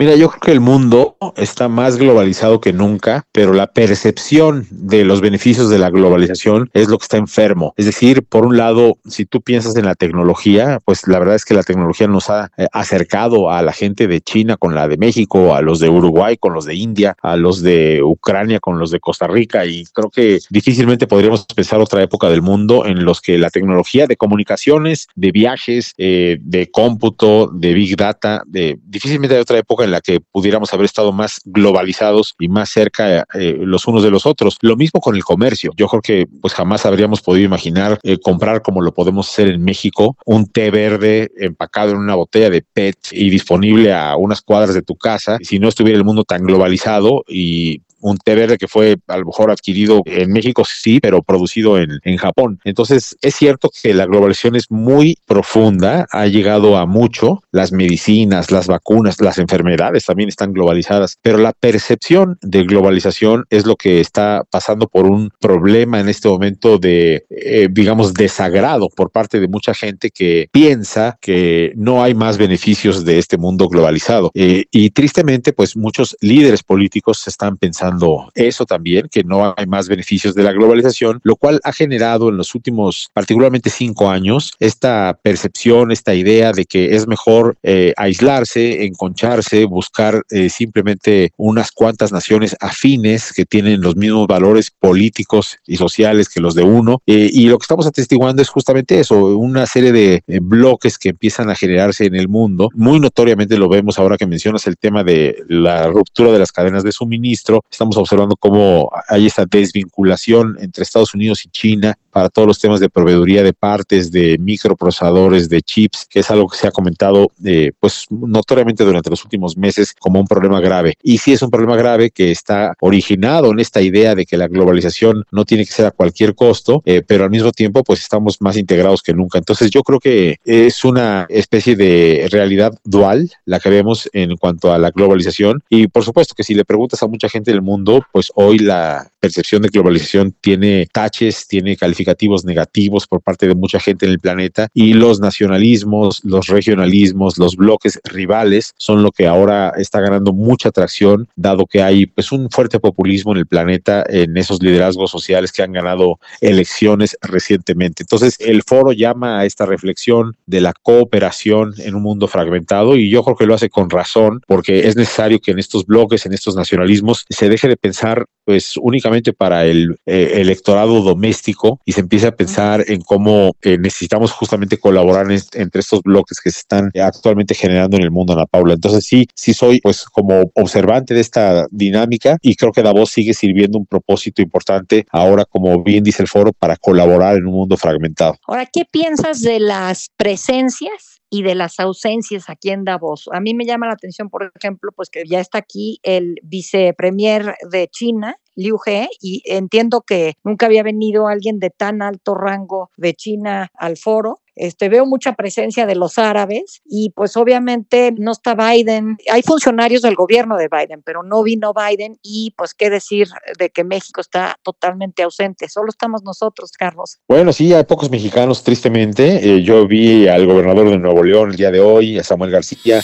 Mira, 0.00 0.14
yo 0.14 0.28
creo 0.28 0.40
que 0.40 0.52
el 0.52 0.60
mundo 0.60 1.16
está 1.36 1.66
más 1.66 1.96
globalizado 1.96 2.60
que 2.60 2.72
nunca, 2.72 3.24
pero 3.32 3.52
la 3.52 3.66
percepción 3.66 4.64
de 4.70 5.04
los 5.04 5.20
beneficios 5.20 5.70
de 5.70 5.80
la 5.80 5.90
globalización 5.90 6.70
es 6.72 6.86
lo 6.86 6.98
que 6.98 7.02
está 7.02 7.16
enfermo. 7.16 7.74
Es 7.76 7.86
decir, 7.86 8.22
por 8.22 8.46
un 8.46 8.56
lado, 8.56 8.98
si 9.06 9.26
tú 9.26 9.40
piensas 9.42 9.74
en 9.74 9.86
la 9.86 9.96
tecnología, 9.96 10.78
pues 10.84 11.08
la 11.08 11.18
verdad 11.18 11.34
es 11.34 11.44
que 11.44 11.54
la 11.54 11.64
tecnología 11.64 12.06
nos 12.06 12.30
ha 12.30 12.52
eh, 12.56 12.68
acercado 12.72 13.50
a 13.50 13.60
la 13.60 13.72
gente 13.72 14.06
de 14.06 14.20
China 14.20 14.56
con 14.56 14.72
la 14.72 14.86
de 14.86 14.98
México, 14.98 15.56
a 15.56 15.62
los 15.62 15.80
de 15.80 15.88
Uruguay 15.88 16.36
con 16.36 16.54
los 16.54 16.64
de 16.64 16.76
India, 16.76 17.16
a 17.20 17.36
los 17.36 17.60
de 17.60 18.00
Ucrania 18.00 18.60
con 18.60 18.78
los 18.78 18.92
de 18.92 19.00
Costa 19.00 19.26
Rica 19.26 19.66
y 19.66 19.84
creo 19.86 20.10
que 20.10 20.38
difícilmente 20.48 21.08
podríamos 21.08 21.44
pensar 21.56 21.80
otra 21.80 22.04
época 22.04 22.28
del 22.28 22.42
mundo 22.42 22.86
en 22.86 23.04
los 23.04 23.20
que 23.20 23.36
la 23.36 23.50
tecnología 23.50 24.06
de 24.06 24.16
comunicaciones, 24.16 25.08
de 25.16 25.32
viajes, 25.32 25.92
eh, 25.98 26.38
de 26.40 26.70
cómputo, 26.70 27.50
de 27.52 27.74
big 27.74 27.96
data, 27.96 28.44
de 28.46 28.78
difícilmente 28.84 29.34
hay 29.34 29.42
otra 29.42 29.58
época 29.58 29.87
en 29.88 29.92
la 29.92 30.00
que 30.00 30.20
pudiéramos 30.20 30.72
haber 30.72 30.84
estado 30.84 31.12
más 31.12 31.40
globalizados 31.44 32.34
y 32.38 32.48
más 32.48 32.70
cerca 32.70 33.24
eh, 33.34 33.56
los 33.60 33.86
unos 33.86 34.02
de 34.02 34.10
los 34.10 34.26
otros. 34.26 34.56
Lo 34.60 34.76
mismo 34.76 35.00
con 35.00 35.16
el 35.16 35.24
comercio. 35.24 35.72
Yo 35.76 35.88
creo 35.88 36.02
que 36.02 36.26
pues 36.40 36.54
jamás 36.54 36.86
habríamos 36.86 37.20
podido 37.20 37.44
imaginar 37.44 37.98
eh, 38.02 38.18
comprar 38.18 38.62
como 38.62 38.80
lo 38.80 38.92
podemos 38.92 39.28
hacer 39.28 39.48
en 39.48 39.62
México, 39.62 40.16
un 40.24 40.46
té 40.46 40.70
verde 40.70 41.30
empacado 41.36 41.92
en 41.92 41.98
una 41.98 42.14
botella 42.14 42.50
de 42.50 42.62
PET 42.62 42.96
y 43.12 43.30
disponible 43.30 43.92
a 43.92 44.16
unas 44.16 44.42
cuadras 44.42 44.74
de 44.74 44.82
tu 44.82 44.96
casa, 44.96 45.38
si 45.42 45.58
no 45.58 45.68
estuviera 45.68 45.98
el 45.98 46.04
mundo 46.04 46.24
tan 46.24 46.42
globalizado 46.42 47.24
y 47.26 47.82
un 48.00 48.18
té 48.18 48.34
verde 48.34 48.58
que 48.58 48.68
fue 48.68 48.96
a 49.06 49.16
lo 49.16 49.26
mejor 49.26 49.50
adquirido 49.50 50.02
en 50.06 50.32
México, 50.32 50.64
sí, 50.64 51.00
pero 51.00 51.22
producido 51.22 51.78
en, 51.78 52.00
en 52.04 52.16
Japón. 52.16 52.60
Entonces, 52.64 53.16
es 53.20 53.34
cierto 53.34 53.70
que 53.82 53.94
la 53.94 54.06
globalización 54.06 54.56
es 54.56 54.70
muy 54.70 55.16
profunda, 55.26 56.06
ha 56.10 56.26
llegado 56.26 56.76
a 56.76 56.86
mucho, 56.86 57.42
las 57.52 57.72
medicinas, 57.72 58.50
las 58.50 58.66
vacunas, 58.66 59.20
las 59.20 59.38
enfermedades 59.38 60.04
también 60.04 60.28
están 60.28 60.52
globalizadas, 60.52 61.18
pero 61.22 61.38
la 61.38 61.52
percepción 61.52 62.38
de 62.42 62.64
globalización 62.64 63.44
es 63.50 63.66
lo 63.66 63.76
que 63.76 64.00
está 64.00 64.44
pasando 64.50 64.88
por 64.88 65.06
un 65.06 65.30
problema 65.40 66.00
en 66.00 66.08
este 66.08 66.28
momento 66.28 66.78
de, 66.78 67.24
eh, 67.30 67.68
digamos, 67.70 68.14
desagrado 68.14 68.88
por 68.88 69.10
parte 69.10 69.40
de 69.40 69.48
mucha 69.48 69.74
gente 69.74 70.10
que 70.10 70.48
piensa 70.52 71.18
que 71.20 71.72
no 71.76 72.02
hay 72.02 72.14
más 72.14 72.38
beneficios 72.38 73.04
de 73.04 73.18
este 73.18 73.36
mundo 73.36 73.68
globalizado. 73.68 74.30
Eh, 74.34 74.64
y 74.70 74.90
tristemente, 74.90 75.52
pues 75.52 75.76
muchos 75.76 76.16
líderes 76.20 76.62
políticos 76.62 77.26
están 77.26 77.56
pensando 77.56 77.87
eso 78.34 78.64
también, 78.64 79.08
que 79.10 79.24
no 79.24 79.54
hay 79.56 79.66
más 79.66 79.88
beneficios 79.88 80.34
de 80.34 80.42
la 80.42 80.52
globalización, 80.52 81.20
lo 81.22 81.36
cual 81.36 81.60
ha 81.64 81.72
generado 81.72 82.28
en 82.28 82.36
los 82.36 82.54
últimos, 82.54 83.10
particularmente 83.12 83.70
cinco 83.70 84.10
años, 84.10 84.52
esta 84.58 85.18
percepción, 85.22 85.92
esta 85.92 86.14
idea 86.14 86.52
de 86.52 86.64
que 86.64 86.94
es 86.94 87.06
mejor 87.06 87.56
eh, 87.62 87.92
aislarse, 87.96 88.84
enconcharse, 88.84 89.64
buscar 89.64 90.22
eh, 90.30 90.48
simplemente 90.50 91.32
unas 91.36 91.72
cuantas 91.72 92.12
naciones 92.12 92.56
afines 92.60 93.32
que 93.32 93.44
tienen 93.44 93.80
los 93.80 93.96
mismos 93.96 94.26
valores 94.26 94.70
políticos 94.70 95.58
y 95.66 95.76
sociales 95.76 96.28
que 96.28 96.40
los 96.40 96.54
de 96.54 96.62
uno. 96.62 97.02
Eh, 97.06 97.30
y 97.32 97.46
lo 97.46 97.58
que 97.58 97.64
estamos 97.64 97.86
atestiguando 97.86 98.42
es 98.42 98.48
justamente 98.48 99.00
eso, 99.00 99.38
una 99.38 99.66
serie 99.66 99.92
de 99.92 100.22
bloques 100.40 100.98
que 100.98 101.10
empiezan 101.10 101.50
a 101.50 101.54
generarse 101.54 102.06
en 102.06 102.14
el 102.14 102.28
mundo. 102.28 102.68
Muy 102.74 103.00
notoriamente 103.00 103.56
lo 103.56 103.68
vemos 103.68 103.98
ahora 103.98 104.16
que 104.16 104.26
mencionas 104.26 104.66
el 104.66 104.76
tema 104.76 105.04
de 105.04 105.42
la 105.48 105.88
ruptura 105.88 106.32
de 106.32 106.38
las 106.38 106.52
cadenas 106.52 106.82
de 106.82 106.92
suministro 106.92 107.64
estamos 107.78 107.96
observando 107.96 108.34
cómo 108.34 108.90
hay 109.06 109.26
esta 109.26 109.46
desvinculación 109.46 110.56
entre 110.60 110.82
Estados 110.82 111.14
Unidos 111.14 111.44
y 111.44 111.48
China 111.50 111.96
para 112.18 112.30
todos 112.30 112.48
los 112.48 112.58
temas 112.58 112.80
de 112.80 112.90
proveeduría 112.90 113.44
de 113.44 113.52
partes, 113.52 114.10
de 114.10 114.38
microprocesadores, 114.40 115.48
de 115.48 115.62
chips, 115.62 116.04
que 116.10 116.18
es 116.18 116.30
algo 116.32 116.48
que 116.48 116.58
se 116.58 116.66
ha 116.66 116.72
comentado 116.72 117.30
eh, 117.44 117.70
pues 117.78 118.06
notoriamente 118.10 118.82
durante 118.82 119.08
los 119.08 119.22
últimos 119.22 119.56
meses 119.56 119.94
como 119.96 120.18
un 120.18 120.26
problema 120.26 120.60
grave. 120.60 120.94
Y 121.00 121.18
sí 121.18 121.32
es 121.32 121.42
un 121.42 121.50
problema 121.50 121.76
grave 121.76 122.10
que 122.10 122.32
está 122.32 122.74
originado 122.80 123.52
en 123.52 123.60
esta 123.60 123.80
idea 123.82 124.16
de 124.16 124.26
que 124.26 124.36
la 124.36 124.48
globalización 124.48 125.26
no 125.30 125.44
tiene 125.44 125.64
que 125.64 125.70
ser 125.70 125.86
a 125.86 125.92
cualquier 125.92 126.34
costo, 126.34 126.82
eh, 126.84 127.02
pero 127.06 127.22
al 127.22 127.30
mismo 127.30 127.52
tiempo 127.52 127.84
pues 127.84 128.00
estamos 128.00 128.42
más 128.42 128.56
integrados 128.56 129.00
que 129.00 129.14
nunca. 129.14 129.38
Entonces 129.38 129.70
yo 129.70 129.84
creo 129.84 130.00
que 130.00 130.38
es 130.44 130.84
una 130.84 131.24
especie 131.28 131.76
de 131.76 132.26
realidad 132.32 132.72
dual 132.82 133.30
la 133.44 133.60
que 133.60 133.70
vemos 133.70 134.10
en 134.12 134.36
cuanto 134.38 134.72
a 134.72 134.78
la 134.78 134.90
globalización 134.90 135.62
y 135.68 135.86
por 135.86 136.02
supuesto 136.02 136.34
que 136.34 136.42
si 136.42 136.54
le 136.54 136.64
preguntas 136.64 137.00
a 137.00 137.06
mucha 137.06 137.28
gente 137.28 137.52
del 137.52 137.62
mundo, 137.62 138.04
pues 138.10 138.32
hoy 138.34 138.58
la 138.58 139.08
percepción 139.20 139.62
de 139.62 139.68
globalización 139.68 140.34
tiene 140.40 140.88
taches, 140.92 141.46
tiene 141.46 141.76
calificativos 142.08 142.44
negativos 142.44 143.06
por 143.06 143.20
parte 143.20 143.46
de 143.46 143.54
mucha 143.54 143.78
gente 143.78 144.06
en 144.06 144.12
el 144.12 144.18
planeta 144.18 144.68
y 144.72 144.94
los 144.94 145.20
nacionalismos, 145.20 146.20
los 146.24 146.46
regionalismos, 146.46 147.38
los 147.38 147.56
bloques 147.56 148.00
rivales 148.04 148.72
son 148.78 149.02
lo 149.02 149.10
que 149.10 149.26
ahora 149.26 149.72
está 149.76 150.00
ganando 150.00 150.32
mucha 150.32 150.70
atracción, 150.70 151.28
dado 151.36 151.66
que 151.66 151.82
hay 151.82 152.06
pues 152.06 152.32
un 152.32 152.48
fuerte 152.50 152.80
populismo 152.80 153.32
en 153.32 153.38
el 153.38 153.46
planeta 153.46 154.04
en 154.08 154.36
esos 154.36 154.62
liderazgos 154.62 155.10
sociales 155.10 155.52
que 155.52 155.62
han 155.62 155.72
ganado 155.72 156.18
elecciones 156.40 157.16
recientemente. 157.20 158.02
Entonces, 158.02 158.36
el 158.40 158.62
foro 158.62 158.92
llama 158.92 159.40
a 159.40 159.44
esta 159.44 159.66
reflexión 159.66 160.36
de 160.46 160.60
la 160.60 160.72
cooperación 160.72 161.74
en 161.78 161.94
un 161.94 162.02
mundo 162.02 162.26
fragmentado 162.26 162.96
y 162.96 163.10
yo 163.10 163.22
creo 163.22 163.36
que 163.36 163.46
lo 163.46 163.54
hace 163.54 163.68
con 163.68 163.90
razón 163.90 164.40
porque 164.46 164.88
es 164.88 164.96
necesario 164.96 165.40
que 165.40 165.50
en 165.50 165.58
estos 165.58 165.84
bloques, 165.84 166.24
en 166.24 166.32
estos 166.32 166.56
nacionalismos, 166.56 167.26
se 167.28 167.48
deje 167.48 167.68
de 167.68 167.76
pensar 167.76 168.26
pues 168.48 168.78
únicamente 168.78 169.34
para 169.34 169.66
el 169.66 169.98
eh, 170.06 170.40
electorado 170.40 171.02
doméstico 171.02 171.80
y 171.84 171.92
se 171.98 172.02
empiece 172.02 172.28
a 172.28 172.36
pensar 172.36 172.84
en 172.86 173.00
cómo 173.00 173.56
eh, 173.60 173.76
necesitamos 173.76 174.30
justamente 174.30 174.78
colaborar 174.78 175.26
entre 175.54 175.80
estos 175.80 176.00
bloques 176.02 176.38
que 176.40 176.48
se 176.52 176.60
están 176.60 176.92
actualmente 176.94 177.56
generando 177.56 177.96
en 177.96 178.04
el 178.04 178.12
mundo, 178.12 178.34
Ana 178.34 178.46
Paula. 178.46 178.74
Entonces 178.74 179.04
sí, 179.04 179.26
sí 179.34 179.52
soy 179.52 179.80
pues 179.80 180.04
como 180.04 180.48
observante 180.54 181.12
de 181.12 181.20
esta 181.20 181.66
dinámica 181.72 182.38
y 182.40 182.54
creo 182.54 182.70
que 182.70 182.84
Davos 182.84 183.10
sigue 183.10 183.34
sirviendo 183.34 183.78
un 183.78 183.86
propósito 183.86 184.40
importante 184.40 185.06
ahora, 185.10 185.44
como 185.44 185.82
bien 185.82 186.04
dice 186.04 186.22
el 186.22 186.28
foro, 186.28 186.52
para 186.52 186.76
colaborar 186.76 187.34
en 187.34 187.48
un 187.48 187.54
mundo 187.54 187.76
fragmentado. 187.76 188.36
Ahora, 188.46 188.66
¿qué 188.66 188.84
piensas 188.84 189.42
de 189.42 189.58
las 189.58 190.06
presencias 190.16 191.17
y 191.30 191.42
de 191.42 191.54
las 191.54 191.78
ausencias 191.80 192.48
aquí 192.48 192.70
en 192.70 192.84
Davos. 192.84 193.28
A 193.32 193.40
mí 193.40 193.54
me 193.54 193.64
llama 193.64 193.86
la 193.86 193.92
atención, 193.92 194.30
por 194.30 194.50
ejemplo, 194.54 194.90
pues 194.94 195.10
que 195.10 195.24
ya 195.26 195.40
está 195.40 195.58
aquí 195.58 196.00
el 196.02 196.36
vicepremier 196.42 197.54
de 197.70 197.88
China, 197.88 198.36
Liu 198.54 198.78
He, 198.84 199.08
y 199.20 199.42
entiendo 199.44 200.02
que 200.02 200.34
nunca 200.42 200.66
había 200.66 200.82
venido 200.82 201.28
alguien 201.28 201.58
de 201.58 201.70
tan 201.70 202.02
alto 202.02 202.34
rango 202.34 202.90
de 202.96 203.14
China 203.14 203.70
al 203.74 203.96
foro. 203.96 204.40
Este, 204.58 204.88
veo 204.88 205.06
mucha 205.06 205.34
presencia 205.34 205.86
de 205.86 205.94
los 205.94 206.18
árabes 206.18 206.82
y 206.84 207.10
pues 207.10 207.36
obviamente 207.36 208.12
no 208.16 208.32
está 208.32 208.54
Biden. 208.54 209.16
Hay 209.30 209.42
funcionarios 209.42 210.02
del 210.02 210.16
gobierno 210.16 210.56
de 210.56 210.68
Biden, 210.68 211.02
pero 211.04 211.22
no 211.22 211.42
vino 211.42 211.72
Biden 211.72 212.18
y 212.22 212.52
pues 212.56 212.74
qué 212.74 212.90
decir 212.90 213.28
de 213.58 213.70
que 213.70 213.84
México 213.84 214.20
está 214.20 214.56
totalmente 214.62 215.22
ausente. 215.22 215.68
Solo 215.68 215.88
estamos 215.90 216.22
nosotros, 216.24 216.72
Carlos. 216.72 217.18
Bueno, 217.28 217.52
sí, 217.52 217.72
hay 217.72 217.84
pocos 217.84 218.10
mexicanos, 218.10 218.64
tristemente. 218.64 219.54
Eh, 219.54 219.62
yo 219.62 219.86
vi 219.86 220.26
al 220.26 220.46
gobernador 220.46 220.90
de 220.90 220.98
Nuevo 220.98 221.22
León 221.22 221.50
el 221.50 221.56
día 221.56 221.70
de 221.70 221.80
hoy, 221.80 222.18
a 222.18 222.24
Samuel 222.24 222.50
García. 222.50 223.00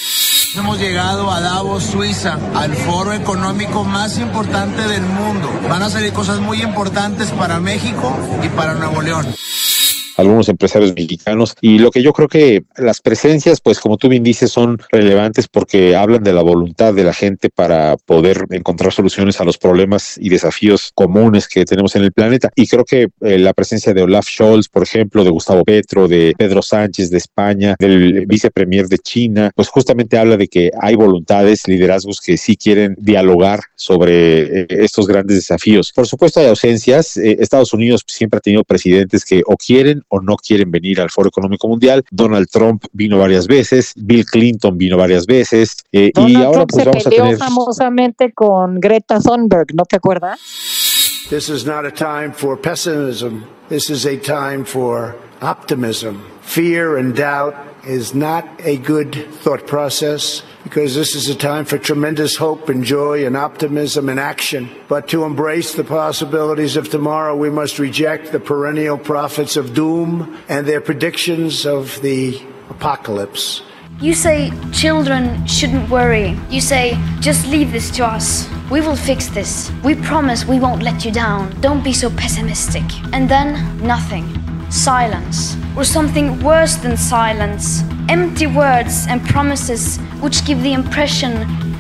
Hemos 0.57 0.79
llegado 0.79 1.31
a 1.31 1.41
Davos, 1.41 1.85
Suiza, 1.85 2.39
al 2.55 2.75
foro 2.75 3.13
económico 3.13 3.85
más 3.85 4.19
importante 4.19 4.83
del 4.83 5.03
mundo. 5.03 5.51
Van 5.69 5.83
a 5.83 5.91
salir 5.91 6.13
cosas 6.13 6.41
muy 6.41 6.63
importantes 6.63 7.31
para 7.33 7.59
México 7.59 8.17
y 8.43 8.49
para 8.51 8.75
Nuevo 8.75 9.03
León 9.03 9.27
algunos 10.17 10.49
empresarios 10.49 10.95
mexicanos. 10.95 11.57
Y 11.61 11.79
lo 11.79 11.91
que 11.91 12.03
yo 12.03 12.13
creo 12.13 12.29
que 12.29 12.65
las 12.77 13.01
presencias, 13.01 13.61
pues 13.61 13.81
como 13.81 13.97
tú 13.97 14.09
bien 14.09 14.23
dices, 14.23 14.51
son 14.51 14.79
relevantes 14.91 15.49
porque 15.49 15.97
hablan 15.97 16.23
de 16.23 16.33
la 16.33 16.43
voluntad 16.43 16.95
de 16.95 17.05
la 17.05 17.13
gente 17.13 17.51
para 17.51 17.97
poder 17.97 18.47
encontrar 18.51 18.93
soluciones 18.93 19.41
a 19.41 19.45
los 19.45 19.59
problemas 19.59 20.19
y 20.19 20.29
desafíos 20.29 20.93
comunes 20.95 21.49
que 21.49 21.65
tenemos 21.65 21.97
en 21.97 22.03
el 22.03 22.13
planeta. 22.13 22.51
Y 22.55 22.67
creo 22.67 22.85
que 22.85 23.09
eh, 23.21 23.39
la 23.39 23.53
presencia 23.53 23.95
de 23.95 24.03
Olaf 24.03 24.27
Scholz, 24.29 24.69
por 24.69 24.83
ejemplo, 24.83 25.25
de 25.25 25.31
Gustavo 25.31 25.65
Petro, 25.65 26.09
de 26.09 26.35
Pedro 26.37 26.63
Sánchez 26.63 27.11
de 27.11 27.19
España, 27.19 27.77
del 27.79 28.27
vicepremier 28.27 28.89
de 28.89 28.99
China, 28.99 29.51
pues 29.55 29.69
justamente 29.69 30.19
habla 30.19 30.37
de 30.37 30.49
que 30.49 30.71
hay 30.81 30.95
voluntades, 30.95 31.67
liderazgos 31.67 32.21
que 32.21 32.37
sí 32.37 32.57
quieren 32.57 32.95
dialogar 32.99 33.61
sobre 33.75 34.61
eh, 34.61 34.67
estos 34.71 35.07
grandes 35.07 35.37
desafíos. 35.37 35.93
Por 35.95 36.07
supuesto 36.07 36.41
hay 36.41 36.47
ausencias. 36.47 37.17
Eh, 37.17 37.37
Estados 37.41 37.73
Unidos 37.73 38.03
siempre 38.07 38.39
ha 38.39 38.41
tenido 38.41 38.65
presidentes 38.65 39.25
que 39.25 39.43
o 39.47 39.57
quieren 39.57 40.03
o 40.09 40.21
no 40.21 40.37
quieren 40.37 40.71
venir 40.71 41.01
al 41.01 41.11
Foro 41.11 41.29
Económico 41.29 41.69
Mundial. 41.69 42.05
Donald 42.11 42.49
Trump 42.51 42.85
vino 42.93 43.19
varias 43.19 43.47
veces, 43.47 43.93
Bill 43.97 44.25
Clinton 44.25 44.77
vino 44.79 44.97
varias 44.97 45.27
veces 45.27 45.77
eh, 45.93 46.11
y 46.15 46.37
ahora 46.37 46.67
pues 46.67 46.85
vamos 46.85 47.07
a 47.07 47.11
tener 47.11 47.37
famosamente 47.37 48.33
con 48.33 48.81
Greta 48.81 49.21
Thunberg, 49.21 49.75
¿no 49.75 49.85
te 49.85 49.97
acuerdas? 49.97 50.41
This 51.31 51.49
is 51.49 51.65
not 51.65 51.87
a 51.87 51.91
time 51.91 52.33
for 52.33 52.61
pessimism. 52.61 53.45
This 53.69 53.89
is 53.89 54.05
a 54.05 54.19
time 54.19 54.65
for 54.65 55.17
optimism. 55.41 56.23
Fear 56.43 56.99
and 56.99 57.17
doubt 57.17 57.55
is 57.87 58.15
not 58.15 58.49
a 58.61 58.77
good 58.79 59.15
thought 59.43 59.67
process. 59.67 60.43
because 60.65 60.95
this 60.95 61.15
is 61.15 61.29
a 61.29 61.35
time 61.35 61.67
for 61.67 61.77
tremendous 61.77 62.37
hope 62.37 62.71
and 62.71 62.85
joy 62.85 63.27
and 63.27 63.37
optimism 63.37 64.09
and 64.09 64.19
action. 64.19 64.69
But 64.89 65.09
to 65.09 65.25
embrace 65.25 65.75
the 65.75 65.85
possibilities 65.85 66.77
of 66.77 66.89
tomorrow, 66.89 67.37
we 67.37 67.51
must 67.51 67.79
reject 67.79 68.33
the 68.33 68.41
perennial 68.41 68.97
prophets 68.97 69.57
of 69.57 69.75
doom 69.75 70.43
and 70.49 70.67
their 70.67 70.81
predictions 70.81 71.67
of 71.67 72.01
the 72.01 72.43
apocalypse. 72.71 73.63
You 74.01 74.15
say 74.15 74.51
children 74.73 75.47
shouldn't 75.47 75.89
worry. 75.91 76.37
You 76.51 76.61
say 76.61 76.99
just 77.21 77.47
leave 77.47 77.71
this 77.71 77.91
to 77.93 78.07
us. 78.07 78.49
We 78.71 78.81
will 78.81 78.97
fix 78.97 79.29
this. 79.29 79.71
We 79.85 79.95
promise 79.95 80.47
we 80.47 80.59
won't 80.59 80.83
let 80.83 81.05
you 81.05 81.13
down. 81.13 81.55
Don't 81.61 81.85
be 81.85 81.93
so 81.93 82.11
pessimistic. 82.11 82.85
And 83.13 83.29
then 83.29 83.55
nothing. 83.87 84.44
Silence. 84.75 85.57
Or 85.77 85.85
something 85.85 86.43
worse 86.43 86.75
than 86.75 86.97
silence. 86.97 87.85
Empty 88.09 88.49
words 88.49 89.07
and 89.09 89.25
promises 89.25 89.99
which 90.21 90.45
give 90.45 90.63
the 90.65 90.73
impression 90.73 91.35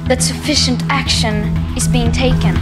that 0.06 0.22
sufficient 0.22 0.80
action 0.88 1.56
is 1.76 1.88
being 1.88 2.12
taken. 2.12 2.54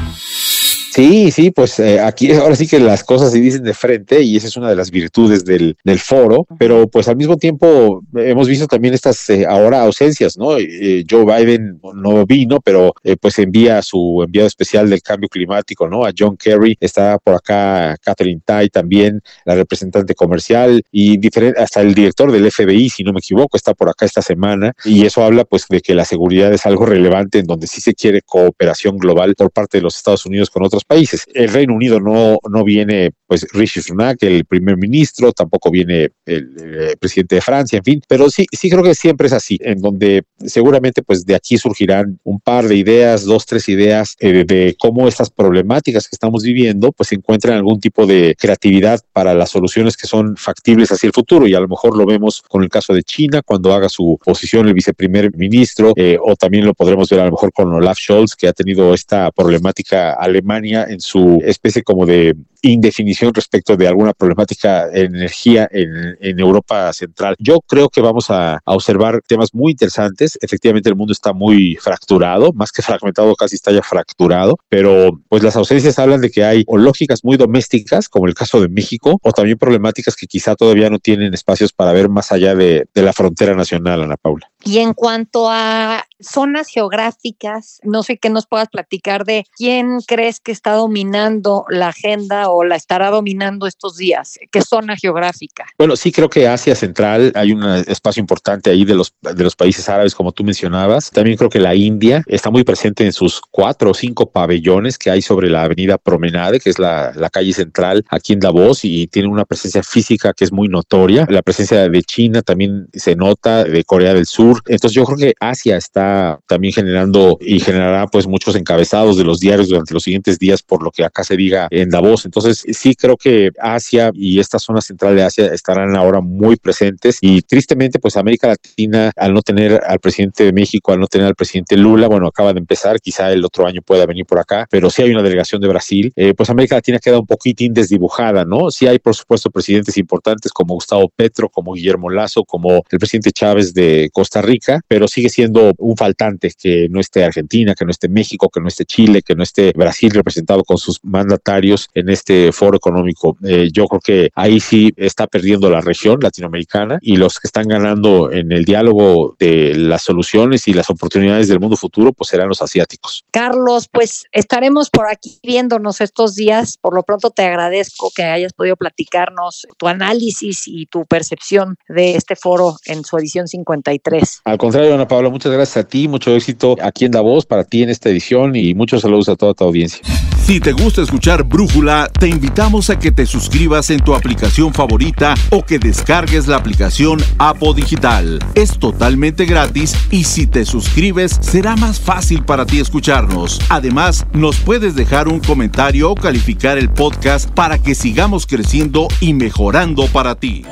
Sí, 0.93 1.31
sí, 1.31 1.51
pues 1.51 1.81
eh, 1.81 2.01
aquí 2.01 2.31
ahora 2.33 2.55
sí 2.55 2.69
que 2.69 2.79
las 2.79 3.03
cosas 3.03 3.33
se 3.33 3.41
dicen 3.41 3.63
de 3.63 3.73
frente 3.73 4.21
y 4.21 4.37
esa 4.37 4.49
es 4.49 4.59
una 4.59 4.69
de 4.69 4.77
las 4.77 4.91
virtudes 4.91 5.43
del, 5.43 5.75
del 5.83 5.99
foro, 5.99 6.47
pero 6.59 6.87
pues 6.87 7.09
al 7.09 7.17
mismo 7.17 7.39
tiempo 7.39 8.03
hemos 8.15 8.47
visto 8.47 8.67
también 8.67 8.93
estas 8.93 9.31
eh, 9.31 9.47
ahora 9.49 9.81
ausencias, 9.81 10.37
¿no? 10.37 10.59
Eh, 10.59 11.03
Joe 11.09 11.25
Biden 11.25 11.81
no 11.95 12.27
vino, 12.27 12.61
pero 12.61 12.93
pues 13.23 13.39
envía 13.39 13.79
a 13.79 13.83
su 13.83 14.23
enviado 14.23 14.47
especial 14.47 14.91
del 14.91 15.01
cambio 15.01 15.31
climático, 15.31 15.89
¿no? 15.89 16.05
A 16.05 16.13
John 16.17 16.37
Kerry, 16.37 16.77
está 16.79 17.17
por 17.17 17.37
acá 17.37 17.97
Catherine 18.03 18.43
Tai 18.45 18.69
también, 18.69 19.23
la 19.47 19.55
representante 19.55 20.15
comercial 20.15 20.83
y 20.93 21.17
diferente, 21.17 21.59
hasta 21.59 21.81
el 21.81 21.95
director 21.95 22.31
del 22.31 22.53
FBI, 22.53 22.91
si 22.91 23.03
no 23.03 23.15
me 23.15 23.21
equivoco, 23.21 23.57
está 23.57 23.73
por 23.73 23.89
acá 23.89 24.05
esta 24.05 24.21
semana 24.21 24.75
y 24.85 25.07
eso 25.07 25.25
habla 25.25 25.45
pues 25.47 25.65
de 25.71 25.81
que 25.81 25.95
la 25.95 26.05
seguridad 26.05 26.53
es 26.53 26.67
algo 26.67 26.85
relevante 26.85 27.39
en 27.39 27.47
donde 27.47 27.67
sí 27.67 27.81
se 27.81 27.95
quiere 27.95 28.21
cooperación 28.21 28.99
global 28.99 29.35
por 29.35 29.51
parte 29.51 29.79
de 29.79 29.83
los 29.83 29.97
Estados 29.97 30.27
Unidos 30.27 30.51
con 30.51 30.63
otros 30.63 30.82
países. 30.85 31.27
El 31.35 31.49
Reino 31.49 31.75
Unido 31.75 32.01
no, 32.01 32.39
no 32.49 32.65
viene, 32.65 33.12
pues, 33.27 33.47
Rishi 33.53 33.81
Sunak, 33.81 34.23
el 34.23 34.45
primer 34.45 34.77
ministro, 34.77 35.33
tampoco 35.33 35.71
viene 35.71 36.11
el, 36.27 36.97
presidente 37.01 37.37
de 37.37 37.41
Francia, 37.41 37.79
en 37.79 37.85
fin, 37.85 38.03
pero 38.09 38.31
sí, 38.31 38.47
sí 38.53 38.71
creo 38.71 38.83
que 38.83 38.95
siempre 38.95 39.27
es 39.27 39.33
así, 39.33 39.59
en 39.61 39.81
donde 39.81 40.25
seguramente, 40.45 41.03
pues, 41.03 41.25
de 41.25 41.35
aquí 41.35 41.59
surgirán 41.59 42.19
un 42.25 42.41
par 42.41 42.67
de 42.69 42.77
ideas, 42.77 43.25
dos, 43.25 43.47
tres 43.47 43.69
ideas 43.69 44.17
eh, 44.21 44.45
de 44.45 44.77
cómo 44.79 45.09
estas 45.09 45.31
problemáticas 45.31 46.09
que 46.09 46.17
estamos 46.17 46.43
viviendo, 46.43 46.93
pues, 46.93 47.12
encuentran 47.12 47.57
algún 47.57 47.81
tipo 47.81 48.07
de 48.07 48.35
creatividad 48.39 49.01
para 49.12 49.35
las 49.35 49.51
soluciones 49.51 49.97
que 49.97 50.07
son 50.07 50.37
factibles 50.37 50.91
hacia 50.93 51.07
el 51.07 51.12
futuro, 51.12 51.47
y 51.47 51.55
a 51.55 51.61
lo 51.61 51.69
mejor 51.69 51.97
lo 51.97 52.07
vemos 52.07 52.43
con 52.43 52.62
el 52.62 52.69
caso 52.69 52.93
de 52.95 53.03
China, 53.03 53.43
cuando 53.45 53.73
haga 53.73 53.89
su 53.89 54.19
posición 54.25 54.69
el 54.69 54.75
viceprimer 54.75 55.35
ministro, 55.37 55.93
eh, 55.97 56.19
o 56.23 56.37
también 56.37 56.67
lo 56.67 56.75
podremos 56.75 57.09
ver 57.09 57.21
a 57.21 57.25
lo 57.27 57.33
mejor 57.33 57.53
con 57.53 57.73
Olaf 57.73 57.99
Scholz, 57.99 58.35
que 58.37 58.49
ha 58.49 58.53
tenido 58.53 58.95
esta 58.95 59.31
problemática 59.31 60.12
Alemania 60.15 60.72
en 60.73 61.00
su 61.00 61.38
especie 61.45 61.83
como 61.83 62.07
de 62.07 62.35
indefinición 62.62 63.35
respecto 63.35 63.76
de 63.76 63.88
alguna 63.88 64.12
problemática 64.12 64.88
en 64.93 65.17
energía 65.17 65.69
en, 65.71 66.38
Europa 66.38 66.93
Central. 66.93 67.35
Yo 67.38 67.61
creo 67.61 67.88
que 67.88 68.00
vamos 68.00 68.31
a, 68.31 68.61
observar 68.64 69.21
temas 69.26 69.50
muy 69.52 69.73
interesantes. 69.73 70.38
Efectivamente, 70.41 70.88
el 70.88 70.97
mundo 70.97 71.12
está 71.12 71.33
muy 71.33 71.76
fracturado, 71.76 72.52
más 72.52 72.73
que 72.73 72.83
fragmentado, 72.83 73.35
casi 73.35 73.57
está 73.57 73.71
ya 73.71 73.83
fracturado, 73.83 74.57
pero 74.69 75.11
pues 75.29 75.43
las 75.43 75.57
ausencias 75.57 75.99
hablan 75.99 76.21
de 76.21 76.31
que 76.31 76.45
hay 76.45 76.64
o 76.67 76.79
lógicas 76.79 77.21
muy 77.23 77.37
domésticas, 77.37 78.09
como 78.09 78.26
el 78.26 78.35
caso 78.35 78.61
de 78.61 78.69
México, 78.69 79.19
o 79.23 79.33
también 79.33 79.59
problemáticas 79.59 80.17
que 80.17 80.26
quizá 80.26 80.55
todavía 80.55 80.91
no 80.91 80.99
tienen 80.99 81.35
espacios 81.35 81.73
para 81.73 81.93
ver 81.93 82.09
más 82.09 82.33
allá 82.33 82.55
de 82.55 82.87
la 82.95 83.12
frontera 83.12 83.55
nacional, 83.55 84.02
Ana 84.02 84.17
Paula. 84.17 84.51
Y 84.64 84.78
en 84.78 84.95
cuanto 84.95 85.49
a 85.50 86.04
zonas 86.21 86.69
geográficas, 86.69 87.81
no 87.83 88.02
sé 88.02 88.19
qué 88.19 88.31
nos 88.31 88.47
puedas 88.47 88.69
platicar 88.69 89.25
de 89.25 89.45
quién 89.57 89.99
crees 90.07 90.40
que 90.40 90.52
está 90.52 90.73
dominando 90.73 91.64
la 91.69 91.88
agenda 91.88 92.49
o 92.49 92.64
la 92.64 92.76
estará 92.76 93.11
dominando 93.11 93.66
estos 93.66 93.97
días? 93.97 94.38
¿Qué 94.50 94.62
zona 94.62 94.97
geográfica? 94.97 95.66
Bueno, 95.78 95.97
sí 95.97 96.12
creo 96.12 96.31
que 96.31 96.47
Asia 96.47 96.75
Central 96.75 97.33
hay 97.35 97.52
un 97.52 97.64
espacio 97.87 98.21
importante 98.21 98.71
ahí 98.71 98.85
de 98.85 98.95
los, 98.95 99.14
de 99.21 99.42
los 99.42 99.57
países 99.57 99.88
árabes, 99.88 100.14
como 100.14 100.33
tú 100.33 100.45
mencionabas. 100.45 101.11
También 101.11 101.37
creo 101.37 101.50
que 101.50 101.59
la 101.59 101.75
India 101.75 102.23
está 102.26 102.50
muy 102.50 102.64
presente 102.64 103.04
en 103.04 103.12
sus 103.12 103.40
cuatro 103.40 103.90
o 103.90 103.95
cinco 103.95 104.31
pabellones 104.31 104.99
que 104.99 105.11
hay 105.11 105.23
sobre 105.23 105.50
la 105.50 105.64
avenida 105.64 105.99
Promenade, 105.99 106.61
que 106.61 106.71
es 106.71 106.78
la, 106.78 107.12
la 107.14 107.31
calle 107.31 107.52
central 107.52 108.04
aquí 108.09 108.33
en 108.33 108.40
Davos, 108.40 108.85
y 108.85 109.07
tiene 109.09 109.28
una 109.28 109.45
presencia 109.45 109.83
física 109.83 110.33
que 110.33 110.45
es 110.45 110.52
muy 110.52 110.69
notoria. 110.69 111.26
La 111.28 111.42
presencia 111.42 111.88
de 111.88 112.02
China 112.02 112.42
también 112.42 112.88
se 112.92 113.16
nota, 113.16 113.64
de 113.64 113.85
Corea 113.85 114.14
del 114.14 114.26
Sur. 114.26 114.51
Entonces 114.66 114.92
yo 114.92 115.04
creo 115.04 115.18
que 115.18 115.35
Asia 115.40 115.76
está 115.76 116.38
también 116.47 116.73
generando 116.73 117.38
y 117.40 117.61
generará 117.61 118.06
pues 118.06 118.26
muchos 118.26 118.56
encabezados 118.56 119.16
de 119.16 119.25
los 119.25 119.40
diarios 119.40 119.68
durante 119.68 119.94
los 119.94 120.02
siguientes 120.02 120.38
días 120.38 120.62
por 120.62 120.82
lo 120.82 120.90
que 120.90 121.04
acá 121.04 121.25
se 121.25 121.37
diga 121.37 121.68
en 121.71 121.90
Davos. 121.90 122.25
Entonces 122.25 122.64
sí 122.73 122.94
creo 122.94 123.16
que 123.16 123.50
Asia 123.59 124.11
y 124.14 124.38
esta 124.38 124.59
zona 124.59 124.80
central 124.80 125.16
de 125.16 125.23
Asia 125.23 125.47
estarán 125.47 125.97
ahora 125.97 126.21
muy 126.21 126.56
presentes 126.56 127.18
y 127.21 127.42
tristemente, 127.42 127.99
pues 127.99 128.16
América 128.16 128.49
Latina, 128.49 129.12
al 129.16 129.35
no 129.35 129.42
tener 129.42 129.80
al 129.87 129.99
presidente 129.99 130.44
de 130.44 130.52
México, 130.52 130.92
al 130.92 131.00
no 131.00 131.06
tener 131.06 131.26
al 131.26 131.35
presidente 131.35 131.76
Lula, 131.76 132.09
bueno, 132.09 132.26
acaba 132.26 132.52
de 132.52 132.61
empezar, 132.61 133.00
quizá 133.00 133.32
el 133.32 133.44
otro 133.44 133.66
año 133.66 133.82
pueda 133.82 134.06
venir 134.06 134.26
por 134.26 134.38
acá, 134.38 134.66
pero 134.71 134.90
sí 134.90 135.02
hay 135.02 135.11
una 135.11 135.23
delegación 135.23 135.61
de 135.61 135.68
Brasil, 135.68 136.12
eh, 136.16 136.35
pues 136.35 136.50
América 136.50 136.76
Latina 136.76 136.99
queda 136.99 137.18
un 137.18 137.26
poquitín 137.26 137.73
desdibujada, 137.75 138.44
¿no? 138.44 138.71
Sí 138.71 138.87
hay, 138.87 138.99
por 138.99 139.14
supuesto, 139.14 139.50
presidentes 139.50 139.97
importantes 139.97 140.52
como 140.52 140.75
Gustavo 140.75 141.11
Petro, 141.14 141.49
como 141.49 141.73
Guillermo 141.73 142.11
Lazo, 142.11 142.44
como 142.44 142.82
el 142.90 142.99
presidente 142.99 143.32
Chávez 143.32 143.75
de 143.75 144.11
Costa 144.12 144.42
Rica, 144.43 144.81
pero 144.89 145.09
sigue 145.09 145.29
siendo 145.29 145.73
un 145.79 145.97
faltante 145.97 146.53
que 146.59 146.89
no 146.91 147.01
esté 147.01 147.25
Argentina, 147.25 147.75
que 147.75 147.85
no 147.85 147.91
esté 147.91 148.09
México, 148.09 148.49
que 148.49 148.61
no 148.61 148.69
esté 148.69 148.85
Chile, 148.85 149.23
que 149.23 149.35
no 149.35 149.43
esté 149.43 149.73
Brasil 149.73 150.11
representado 150.11 150.65
con 150.65 150.79
sus 150.79 150.99
mandatarios 151.03 151.89
en 151.95 152.09
este 152.09 152.53
foro 152.53 152.77
económico. 152.77 153.37
Eh, 153.45 153.71
yo 153.73 153.87
creo 153.87 154.01
que 154.01 154.31
ahí 154.35 154.61
sí 154.61 154.93
está 154.97 155.27
perdiendo 155.27 155.71
la 155.71 155.81
región 155.81 156.19
latinoamericana 156.21 156.99
y 157.01 157.17
los 157.17 157.39
que 157.39 157.47
están 157.47 157.69
ganando 157.69 158.31
en 158.31 158.53
el 158.53 158.65
diálogo 158.65 159.37
de 159.39 159.75
las 159.75 160.03
soluciones 160.03 160.69
y 160.69 160.75
las 160.75 160.91
oportunidades 160.91 161.49
del 161.49 161.61
mundo 161.61 161.77
futuro, 161.77 162.13
pues 162.13 162.31
serán 162.31 162.49
los 162.49 162.63
asiáticos. 162.63 163.25
Carlos, 163.31 163.89
pues 163.91 164.25
estaremos 164.33 164.91
por 164.91 165.09
aquí 165.09 165.39
viéndonos 165.43 166.01
estos 166.01 166.35
días. 166.35 166.79
Por 166.79 166.95
lo 166.95 167.03
pronto 167.03 167.31
te 167.31 167.43
agradezco 167.45 168.11
que 168.15 168.25
hayas 168.25 168.53
podido 168.53 168.77
platicarnos 168.77 169.67
tu 169.79 169.89
análisis 169.89 170.63
y 170.67 170.87
tu 170.87 171.05
percepción 171.07 171.77
de 171.89 172.17
este 172.17 172.37
foro 172.37 172.77
en 172.87 173.05
su 173.05 173.17
edición 173.19 173.49
53. 173.49 174.32
Al 174.45 174.59
contrario, 174.59 174.95
Ana 174.95 175.09
Paula, 175.09 175.29
muchas 175.29 175.53
gracias 175.53 175.85
a 175.85 175.89
ti, 175.89 176.09
mucho 176.09 176.35
éxito 176.35 176.77
aquí 176.83 177.05
en 177.05 177.12
Davos 177.12 177.47
para 177.47 177.65
ti 177.65 177.83
en 177.83 177.91
esta 177.91 178.11
edición 178.11 178.57
y 178.57 178.75
muchos 178.75 179.03
saludos 179.03 179.29
a 179.29 179.37
toda 179.37 179.55
tu 179.55 179.65
audiencia. 179.65 180.03
Si 180.45 180.59
te 180.59 180.73
gusta 180.73 181.03
escuchar 181.03 181.45
Brújula, 181.45 182.11
te 182.19 182.27
invitamos 182.27 182.91
a 182.91 182.99
que 182.99 183.12
te 183.12 183.27
suscribas 183.27 183.91
en 183.91 184.01
tu 184.01 184.15
aplicación 184.15 184.75
favorita 184.75 185.35
o 185.51 185.62
que 185.62 185.79
descargues 185.79 186.49
la 186.49 186.57
aplicación 186.57 187.21
Apo 187.39 187.73
Digital. 187.73 188.41
Es 188.57 188.79
totalmente 188.79 189.45
gratis 189.45 189.95
y 190.11 190.25
si 190.25 190.49
te 190.49 190.65
suscribes 190.65 191.39
será 191.41 191.77
más 191.77 192.01
fácil 192.01 192.45
para 192.45 192.67
ti 192.67 192.81
escucharnos. 192.81 193.61
Además, 193.69 194.27
nos 194.33 194.57
puedes 194.57 194.97
dejar 194.97 195.29
un 195.29 195.39
comentario 195.39 196.11
o 196.11 196.15
calificar 196.17 196.77
el 196.77 196.91
podcast 196.91 197.49
para 197.51 197.79
que 197.79 197.95
sigamos 197.95 198.47
creciendo 198.47 199.07
y 199.21 199.35
mejorando 199.35 200.07
para 200.09 200.35
ti. 200.35 200.65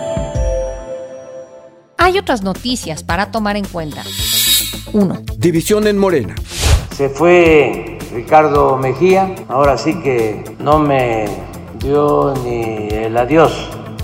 Hay 2.03 2.17
otras 2.17 2.43
noticias 2.43 3.03
para 3.05 3.31
tomar 3.31 3.59
en 3.59 3.67
cuenta. 3.67 4.03
1. 4.95 5.23
División 5.37 5.87
en 5.87 5.99
Morena. 5.99 6.35
Se 6.97 7.11
fue 7.11 7.99
Ricardo 8.15 8.79
Mejía, 8.79 9.35
ahora 9.49 9.77
sí 9.77 10.01
que 10.01 10.43
no 10.59 10.79
me 10.79 11.27
dio 11.79 12.33
ni 12.43 12.89
el 12.89 13.15
adiós, 13.19 13.53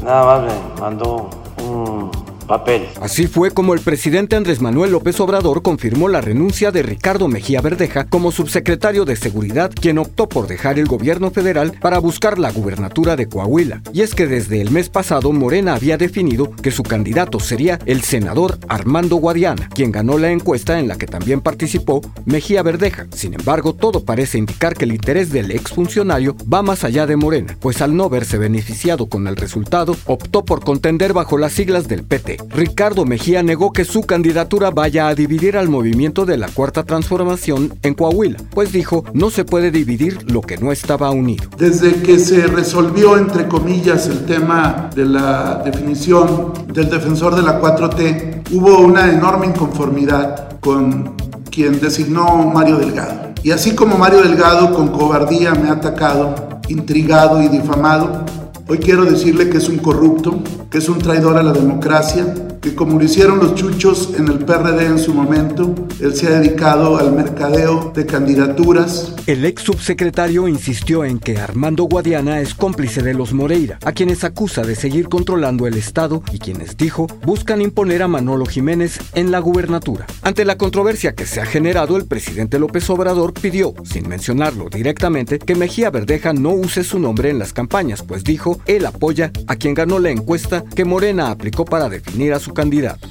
nada 0.05 0.27
más 0.27 0.43
me 0.43 0.81
mandó 0.81 1.31
un 1.65 2.11
papel. 2.47 2.89
Así 3.01 3.27
fue 3.27 3.51
como 3.51 3.75
el 3.75 3.81
presidente 3.81 4.37
Andrés 4.37 4.61
Manuel 4.61 4.93
López 4.93 5.21
Obrador 5.21 5.63
confirmó 5.63 6.09
la 6.09 6.21
renuncia 6.21 6.71
de 6.71 6.83
Ricardo 6.83 7.29
Mejía 7.29 7.61
Verdeja 7.61 8.07
como 8.07 8.33
subsecretario 8.33 9.05
de 9.05 9.17
Seguridad, 9.17 9.71
quien 9.73 9.99
optó 9.99 10.29
por 10.29 10.47
dejar 10.47 10.79
el 10.79 10.87
gobierno 10.87 11.31
federal 11.31 11.73
para 11.81 11.99
buscar 11.99 12.39
la 12.39 12.51
gubernatura 12.51 13.17
de 13.17 13.29
Coahuila. 13.29 13.83
Y 13.93 14.03
es 14.03 14.15
que 14.15 14.27
desde 14.27 14.61
el 14.61 14.71
mes 14.71 14.89
pasado 14.89 15.33
Morena 15.33 15.75
había 15.75 15.97
definido 15.97 16.51
que 16.51 16.71
su 16.71 16.83
candidato 16.83 17.41
sería 17.41 17.79
el 17.87 18.03
senador 18.03 18.59
Armando 18.69 19.17
Guadiana, 19.17 19.69
quien 19.75 19.93
ganó 19.93 20.19
la 20.19 20.31
encuesta 20.31 20.79
en 20.79 20.89
la 20.89 20.97
que 20.97 21.07
también 21.07 21.41
participó 21.41 22.01
Mejía 22.25 22.63
Verdeja. 22.63 23.07
Sin 23.13 23.35
embargo, 23.35 23.75
todo 23.75 24.05
parece 24.05 24.39
indicar 24.39 24.75
que 24.75 24.85
el 24.85 24.93
interés 24.93 25.31
del 25.31 25.51
exfuncionario 25.51 26.37
va 26.53 26.63
más 26.63 26.85
allá 26.85 27.07
de 27.07 27.17
Morena, 27.17 27.57
pues 27.61 27.83
al 27.83 27.97
no 27.97 28.09
verse 28.09 28.39
beneficiado 28.39 29.09
con 29.09 29.27
el 29.27 29.37
resultado, 29.37 29.97
optó 30.07 30.45
por 30.45 30.65
contender 30.65 31.13
bajo 31.13 31.39
las 31.39 31.53
siglas 31.53 31.89
del 31.89 32.05
PT. 32.05 32.36
Ricardo 32.51 33.05
Mejía 33.05 33.43
negó 33.43 33.73
que 33.73 33.85
su 33.85 34.03
candidatura 34.03 34.71
vaya 34.71 35.09
a 35.09 35.15
dividir 35.15 35.57
al 35.57 35.69
movimiento 35.69 36.25
de 36.25 36.37
la 36.37 36.49
Cuarta 36.49 36.85
Transformación 36.85 37.75
en 37.83 37.95
Coahuila, 37.95 38.39
pues 38.51 38.73
dijo 38.73 39.05
no 39.13 39.31
se 39.31 39.45
puede 39.45 39.71
dividir 39.71 40.31
lo 40.31 40.41
que 40.41 40.57
no 40.57 40.73
estaba 40.73 41.11
unido. 41.11 41.45
Desde 41.59 41.95
que 42.03 42.19
se 42.19 42.47
resolvió, 42.47 43.17
entre 43.17 43.49
comillas, 43.49 44.07
el 44.07 44.25
tema 44.27 44.91
de 44.95 45.05
la 45.05 45.63
definición 45.65 46.53
del 46.73 46.91
defensor 46.91 47.35
de 47.37 47.43
la 47.43 47.61
4T, 47.61 48.53
hubo 48.53 48.79
una 48.81 49.11
enorme 49.11 49.47
inconformidad 49.47 50.59
con 50.61 51.15
quien 51.51 51.81
designó 51.81 52.51
Mario 52.53 52.77
Delgado. 52.77 53.33
Y 53.43 53.51
así 53.51 53.75
como 53.75 53.97
Mario 53.97 54.23
Delgado 54.23 54.75
con 54.75 54.89
cobardía 54.89 55.55
me 55.55 55.69
ha 55.69 55.75
atacado, 55.75 56.61
intrigado 56.69 57.41
y 57.43 57.49
difamado, 57.49 58.25
Hoy 58.69 58.79
quiero 58.79 59.05
decirle 59.05 59.49
que 59.49 59.59
es 59.59 59.69
un 59.69 59.79
corrupto, 59.79 60.43
que 60.71 60.79
es 60.79 60.89
un 60.89 60.99
traidor 60.99 61.37
a 61.37 61.43
la 61.45 61.53
democracia, 61.53 62.35
que 62.61 62.75
como 62.75 62.99
lo 62.99 63.05
hicieron 63.05 63.39
los 63.39 63.55
chuchos 63.55 64.13
en 64.19 64.27
el 64.27 64.41
PRD 64.41 64.87
en 64.87 64.99
su 64.99 65.15
momento, 65.15 65.73
él 66.01 66.17
se 66.17 66.27
ha 66.27 66.41
dedicado 66.41 66.97
al 66.97 67.13
mercadeo 67.13 67.93
de 67.95 68.05
candidaturas. 68.07 69.15
El 69.29 69.45
ex 69.45 69.63
subsecretario 69.63 70.49
insistió 70.49 71.05
en 71.05 71.21
que 71.21 71.39
Armando 71.39 71.85
Guadiana 71.85 72.41
es 72.41 72.55
cómplice 72.55 73.03
de 73.03 73.15
los 73.15 73.33
Moreira, 73.33 73.79
a 73.85 73.93
quienes 73.93 74.25
acusa 74.25 74.63
de 74.63 74.75
seguir 74.75 75.09
controlando 75.09 75.69
el 75.69 75.75
Estado 75.75 76.25
y 76.33 76.41
quienes 76.41 76.77
dijo 76.77 77.07
buscan 77.25 77.63
imponer 77.63 78.03
a 78.03 78.09
Manolo 78.09 78.47
Jiménez 78.47 78.99
en 79.15 79.31
la 79.31 79.39
gubernatura. 79.39 80.07
Ante 80.23 80.45
la 80.45 80.59
controversia 80.59 81.15
que 81.15 81.27
se 81.27 81.41
ha 81.41 81.47
generado, 81.47 81.97
el 81.97 82.07
presidente 82.07 82.59
López 82.59 82.91
Obrador 82.91 83.33
pidió, 83.33 83.75
sin 83.85 84.09
mencionarlo 84.09 84.69
directamente, 84.69 85.39
que 85.39 85.55
Mejía 85.55 85.91
Verdeja 85.91 86.33
no 86.33 86.51
use 86.51 86.83
su 86.83 86.99
nombre 86.99 87.31
en 87.31 87.39
las 87.39 87.53
campañas, 87.53 88.03
pues 88.03 88.25
dijo 88.25 88.56
él 88.67 88.87
apoya 88.87 89.31
a 89.47 89.57
quien 89.57 89.75
ganó 89.75 89.99
la 89.99 90.11
encuesta 90.11 90.65
que 90.65 90.85
Morena 90.85 91.31
aplicó 91.31 91.65
para 91.65 91.89
definir 91.89 92.33
a 92.33 92.41
su 92.41 92.55
candidato. 92.55 93.09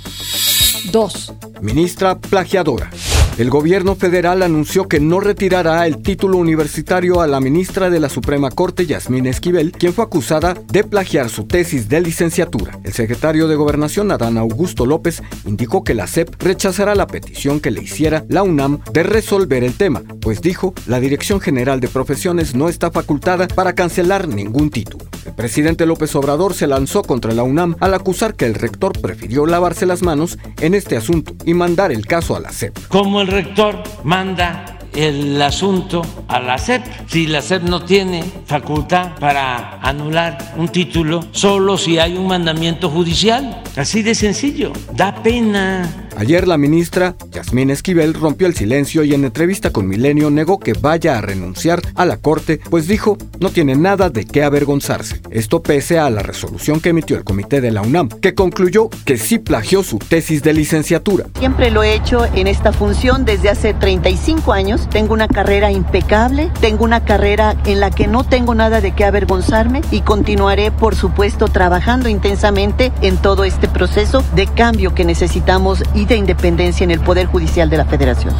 2. 0.91 1.33
Ministra 1.61 2.17
plagiadora. 2.19 2.89
El 3.37 3.49
gobierno 3.49 3.95
federal 3.95 4.43
anunció 4.43 4.87
que 4.87 5.01
no 5.01 5.19
retirará 5.19 5.85
el 5.85 6.01
título 6.01 6.37
universitario 6.37 7.19
a 7.19 7.27
la 7.27 7.41
ministra 7.41 7.89
de 7.89 7.99
la 7.99 8.07
Suprema 8.07 8.49
Corte, 8.49 8.85
Yasmín 8.85 9.25
Esquivel, 9.25 9.73
quien 9.73 9.93
fue 9.93 10.05
acusada 10.05 10.53
de 10.71 10.85
plagiar 10.85 11.29
su 11.29 11.43
tesis 11.43 11.89
de 11.89 11.99
licenciatura. 11.99 12.79
El 12.85 12.93
secretario 12.93 13.49
de 13.49 13.57
Gobernación, 13.57 14.09
Adán 14.13 14.37
Augusto 14.37 14.85
López, 14.85 15.21
indicó 15.45 15.83
que 15.83 15.93
la 15.93 16.07
SEP 16.07 16.41
rechazará 16.41 16.95
la 16.95 17.07
petición 17.07 17.59
que 17.59 17.71
le 17.71 17.83
hiciera 17.83 18.23
la 18.29 18.41
UNAM 18.41 18.79
de 18.93 19.03
resolver 19.03 19.65
el 19.65 19.73
tema, 19.73 20.01
pues 20.21 20.41
dijo, 20.41 20.73
la 20.87 21.01
Dirección 21.01 21.41
General 21.41 21.81
de 21.81 21.89
Profesiones 21.89 22.55
no 22.55 22.69
está 22.69 22.89
facultada 22.89 23.49
para 23.49 23.75
cancelar 23.75 24.29
ningún 24.29 24.69
título. 24.69 25.03
El 25.25 25.33
presidente 25.33 25.85
López 25.85 26.15
Obrador 26.15 26.53
se 26.53 26.67
lanzó 26.67 27.01
contra 27.01 27.33
la 27.33 27.43
UNAM 27.43 27.75
al 27.79 27.95
acusar 27.95 28.35
que 28.35 28.45
el 28.45 28.53
rector 28.53 28.93
prefirió 29.01 29.45
lavarse 29.45 29.85
las 29.85 30.03
manos 30.03 30.37
en 30.61 30.75
este 30.75 30.95
asunto 30.95 31.35
y 31.45 31.53
mandar 31.53 31.91
el 31.91 32.05
caso 32.05 32.35
a 32.35 32.39
la 32.39 32.51
SEP. 32.51 32.77
Como 32.87 33.24
el 33.25 33.31
rector 33.31 33.81
manda 34.03 34.77
el 34.93 35.41
asunto 35.41 36.03
a 36.27 36.39
la 36.39 36.57
SEP. 36.57 36.83
Si 37.07 37.25
la 37.25 37.41
SEP 37.41 37.63
no 37.63 37.83
tiene 37.83 38.23
facultad 38.45 39.15
para 39.19 39.79
anular 39.81 40.53
un 40.57 40.69
título, 40.69 41.25
solo 41.31 41.77
si 41.77 41.97
hay 41.97 42.15
un 42.15 42.27
mandamiento 42.27 42.89
judicial. 42.89 43.63
Así 43.75 44.03
de 44.03 44.13
sencillo. 44.13 44.71
Da 44.93 45.15
pena. 45.15 46.04
Ayer 46.17 46.47
la 46.47 46.57
ministra 46.57 47.15
Yasmín 47.31 47.69
Esquivel 47.69 48.13
rompió 48.13 48.47
el 48.47 48.55
silencio 48.55 49.03
y 49.03 49.13
en 49.13 49.25
entrevista 49.25 49.71
con 49.71 49.87
Milenio 49.87 50.29
negó 50.31 50.59
que 50.59 50.73
vaya 50.73 51.17
a 51.17 51.21
renunciar 51.21 51.81
a 51.95 52.05
la 52.05 52.17
Corte, 52.17 52.61
pues 52.69 52.87
dijo 52.87 53.17
no 53.39 53.49
tiene 53.49 53.75
nada 53.75 54.09
de 54.09 54.25
qué 54.25 54.43
avergonzarse. 54.43 55.21
Esto 55.29 55.61
pese 55.61 55.99
a 55.99 56.09
la 56.09 56.21
resolución 56.21 56.79
que 56.79 56.89
emitió 56.89 57.17
el 57.17 57.23
comité 57.23 57.59
de 57.59 57.71
la 57.71 57.81
UNAM, 57.81 58.07
que 58.07 58.33
concluyó 58.33 58.89
que 59.05 59.17
sí 59.17 59.39
plagió 59.39 59.83
su 59.83 59.99
tesis 59.99 60.41
de 60.41 60.53
licenciatura. 60.53 61.25
Siempre 61.37 61.69
lo 61.69 61.83
he 61.83 61.93
hecho 61.93 62.25
en 62.33 62.47
esta 62.47 62.71
función 62.71 63.25
desde 63.25 63.49
hace 63.49 63.73
35 63.73 64.53
años. 64.53 64.89
Tengo 64.89 65.13
una 65.13 65.27
carrera 65.27 65.71
impecable, 65.71 66.49
tengo 66.61 66.85
una 66.85 67.03
carrera 67.03 67.55
en 67.65 67.79
la 67.79 67.91
que 67.91 68.07
no 68.07 68.23
tengo 68.23 68.55
nada 68.55 68.79
de 68.79 68.93
qué 68.93 69.03
avergonzarme 69.03 69.81
y 69.91 70.01
continuaré, 70.01 70.71
por 70.71 70.95
supuesto, 70.95 71.47
trabajando 71.49 72.07
intensamente 72.07 72.91
en 73.01 73.17
todo 73.17 73.43
este 73.43 73.67
proceso 73.67 74.23
de 74.33 74.47
cambio 74.47 74.95
que 74.95 75.03
necesitamos 75.03 75.83
y 75.93 76.04
de 76.07 76.17
independencia 76.17 76.83
en 76.83 76.91
el 76.91 76.99
Poder 76.99 77.27
Judicial 77.27 77.69
de 77.69 77.77
la 77.77 77.85
Federación. 77.85 78.33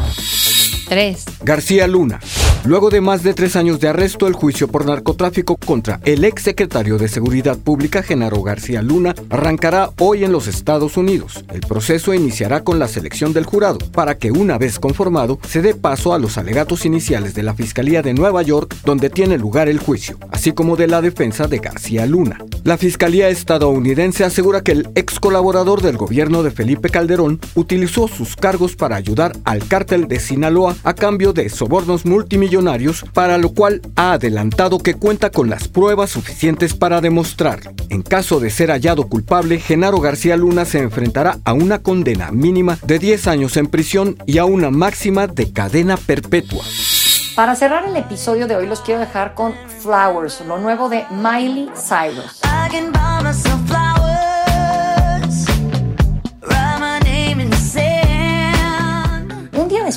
3. 0.88 1.24
García 1.46 1.86
Luna. 1.86 2.18
Luego 2.64 2.90
de 2.90 3.00
más 3.00 3.22
de 3.22 3.32
tres 3.32 3.54
años 3.54 3.78
de 3.78 3.86
arresto, 3.86 4.26
el 4.26 4.32
juicio 4.32 4.66
por 4.66 4.84
narcotráfico 4.84 5.56
contra 5.56 6.00
el 6.04 6.24
ex 6.24 6.42
secretario 6.42 6.98
de 6.98 7.06
Seguridad 7.06 7.56
Pública, 7.56 8.02
Genaro 8.02 8.42
García 8.42 8.82
Luna, 8.82 9.14
arrancará 9.30 9.90
hoy 10.00 10.24
en 10.24 10.32
los 10.32 10.48
Estados 10.48 10.96
Unidos. 10.96 11.44
El 11.52 11.60
proceso 11.60 12.12
iniciará 12.12 12.64
con 12.64 12.80
la 12.80 12.88
selección 12.88 13.32
del 13.32 13.46
jurado, 13.46 13.78
para 13.92 14.18
que 14.18 14.32
una 14.32 14.58
vez 14.58 14.80
conformado, 14.80 15.38
se 15.48 15.62
dé 15.62 15.76
paso 15.76 16.12
a 16.12 16.18
los 16.18 16.36
alegatos 16.38 16.84
iniciales 16.84 17.34
de 17.34 17.44
la 17.44 17.54
Fiscalía 17.54 18.02
de 18.02 18.14
Nueva 18.14 18.42
York, 18.42 18.74
donde 18.84 19.08
tiene 19.08 19.38
lugar 19.38 19.68
el 19.68 19.78
juicio, 19.78 20.18
así 20.32 20.50
como 20.50 20.74
de 20.74 20.88
la 20.88 21.00
defensa 21.00 21.46
de 21.46 21.58
García 21.58 22.04
Luna. 22.06 22.38
La 22.64 22.76
Fiscalía 22.76 23.28
estadounidense 23.28 24.24
asegura 24.24 24.62
que 24.62 24.72
el 24.72 24.88
ex 24.96 25.20
colaborador 25.20 25.82
del 25.82 25.96
gobierno 25.96 26.42
de 26.42 26.50
Felipe 26.50 26.88
Calderón 26.88 27.38
utilizó 27.54 28.08
sus 28.08 28.34
cargos 28.34 28.74
para 28.74 28.96
ayudar 28.96 29.36
al 29.44 29.68
cártel 29.68 30.08
de 30.08 30.18
Sinaloa 30.18 30.74
a 30.82 30.92
cambio 30.94 31.32
de 31.36 31.48
sobornos 31.48 32.04
multimillonarios 32.04 33.04
para 33.14 33.38
lo 33.38 33.50
cual 33.50 33.80
ha 33.94 34.14
adelantado 34.14 34.78
que 34.78 34.94
cuenta 34.94 35.30
con 35.30 35.48
las 35.48 35.68
pruebas 35.68 36.10
suficientes 36.10 36.74
para 36.74 37.00
demostrarlo. 37.00 37.72
En 37.90 38.02
caso 38.02 38.40
de 38.40 38.50
ser 38.50 38.70
hallado 38.70 39.08
culpable, 39.08 39.60
Genaro 39.60 40.00
García 40.00 40.36
Luna 40.36 40.64
se 40.64 40.80
enfrentará 40.80 41.38
a 41.44 41.52
una 41.52 41.82
condena 41.82 42.32
mínima 42.32 42.78
de 42.82 42.98
10 42.98 43.28
años 43.28 43.56
en 43.56 43.68
prisión 43.68 44.16
y 44.26 44.38
a 44.38 44.44
una 44.44 44.70
máxima 44.70 45.28
de 45.28 45.52
cadena 45.52 45.96
perpetua. 45.96 46.64
Para 47.36 47.54
cerrar 47.54 47.84
el 47.86 47.96
episodio 47.96 48.46
de 48.46 48.56
hoy 48.56 48.66
los 48.66 48.80
quiero 48.80 48.98
dejar 48.98 49.34
con 49.34 49.54
Flowers, 49.80 50.40
lo 50.48 50.58
nuevo 50.58 50.88
de 50.88 51.04
Miley 51.10 51.68
Cyrus. 51.76 52.40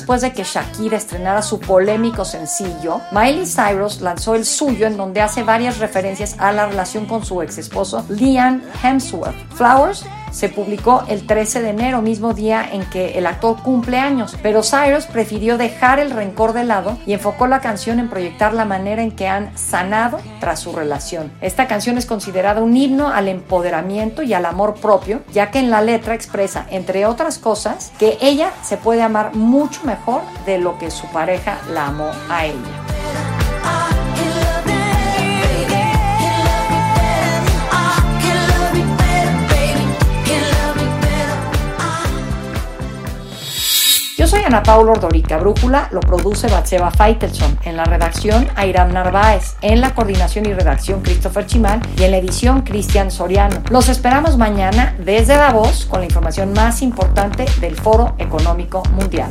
Después 0.00 0.22
de 0.22 0.32
que 0.32 0.44
Shakira 0.44 0.96
estrenara 0.96 1.42
su 1.42 1.60
polémico 1.60 2.24
sencillo, 2.24 3.02
Miley 3.12 3.44
Cyrus 3.44 4.00
lanzó 4.00 4.34
el 4.34 4.46
suyo 4.46 4.86
en 4.86 4.96
donde 4.96 5.20
hace 5.20 5.42
varias 5.42 5.76
referencias 5.76 6.36
a 6.38 6.52
la 6.52 6.66
relación 6.66 7.04
con 7.04 7.22
su 7.22 7.42
ex 7.42 7.58
esposo 7.58 8.06
Liam 8.08 8.62
Hemsworth. 8.82 9.36
Flowers 9.52 10.06
se 10.30 10.48
publicó 10.48 11.04
el 11.08 11.26
13 11.26 11.62
de 11.62 11.70
enero, 11.70 12.02
mismo 12.02 12.34
día 12.34 12.68
en 12.70 12.84
que 12.90 13.18
el 13.18 13.26
actor 13.26 13.62
cumple 13.62 13.98
años, 13.98 14.36
pero 14.42 14.62
Cyrus 14.62 15.06
prefirió 15.06 15.58
dejar 15.58 15.98
el 15.98 16.10
rencor 16.10 16.52
de 16.52 16.64
lado 16.64 16.98
y 17.06 17.12
enfocó 17.12 17.46
la 17.46 17.60
canción 17.60 17.98
en 17.98 18.08
proyectar 18.08 18.54
la 18.54 18.64
manera 18.64 19.02
en 19.02 19.12
que 19.12 19.28
han 19.28 19.56
sanado 19.56 20.18
tras 20.40 20.60
su 20.60 20.72
relación. 20.72 21.32
Esta 21.40 21.66
canción 21.66 21.98
es 21.98 22.06
considerada 22.06 22.62
un 22.62 22.76
himno 22.76 23.08
al 23.08 23.28
empoderamiento 23.28 24.22
y 24.22 24.34
al 24.34 24.46
amor 24.46 24.74
propio, 24.74 25.20
ya 25.32 25.50
que 25.50 25.58
en 25.58 25.70
la 25.70 25.82
letra 25.82 26.14
expresa, 26.14 26.66
entre 26.70 27.06
otras 27.06 27.38
cosas, 27.38 27.92
que 27.98 28.18
ella 28.20 28.52
se 28.62 28.76
puede 28.76 29.02
amar 29.02 29.34
mucho 29.34 29.82
mejor 29.84 30.22
de 30.46 30.58
lo 30.58 30.78
que 30.78 30.90
su 30.90 31.06
pareja 31.08 31.58
la 31.72 31.86
amó 31.86 32.10
a 32.28 32.46
ella. 32.46 32.79
Yo 44.20 44.26
soy 44.26 44.42
Ana 44.42 44.62
Paula 44.62 44.92
Ordorica. 44.92 45.38
Brújula 45.38 45.88
lo 45.92 46.00
produce 46.00 46.46
Batseba 46.46 46.90
Feitelson. 46.90 47.58
En 47.64 47.78
la 47.78 47.84
redacción, 47.84 48.46
Airam 48.54 48.92
Narváez. 48.92 49.56
En 49.62 49.80
la 49.80 49.94
coordinación 49.94 50.44
y 50.44 50.52
redacción, 50.52 51.00
Christopher 51.00 51.46
Chimal. 51.46 51.80
Y 51.96 52.02
en 52.02 52.10
la 52.10 52.18
edición, 52.18 52.60
Cristian 52.60 53.10
Soriano. 53.10 53.62
Los 53.70 53.88
esperamos 53.88 54.36
mañana 54.36 54.94
desde 54.98 55.38
Davos 55.38 55.86
con 55.86 56.00
la 56.00 56.04
información 56.04 56.52
más 56.52 56.82
importante 56.82 57.46
del 57.62 57.76
Foro 57.76 58.14
Económico 58.18 58.82
Mundial. 58.92 59.30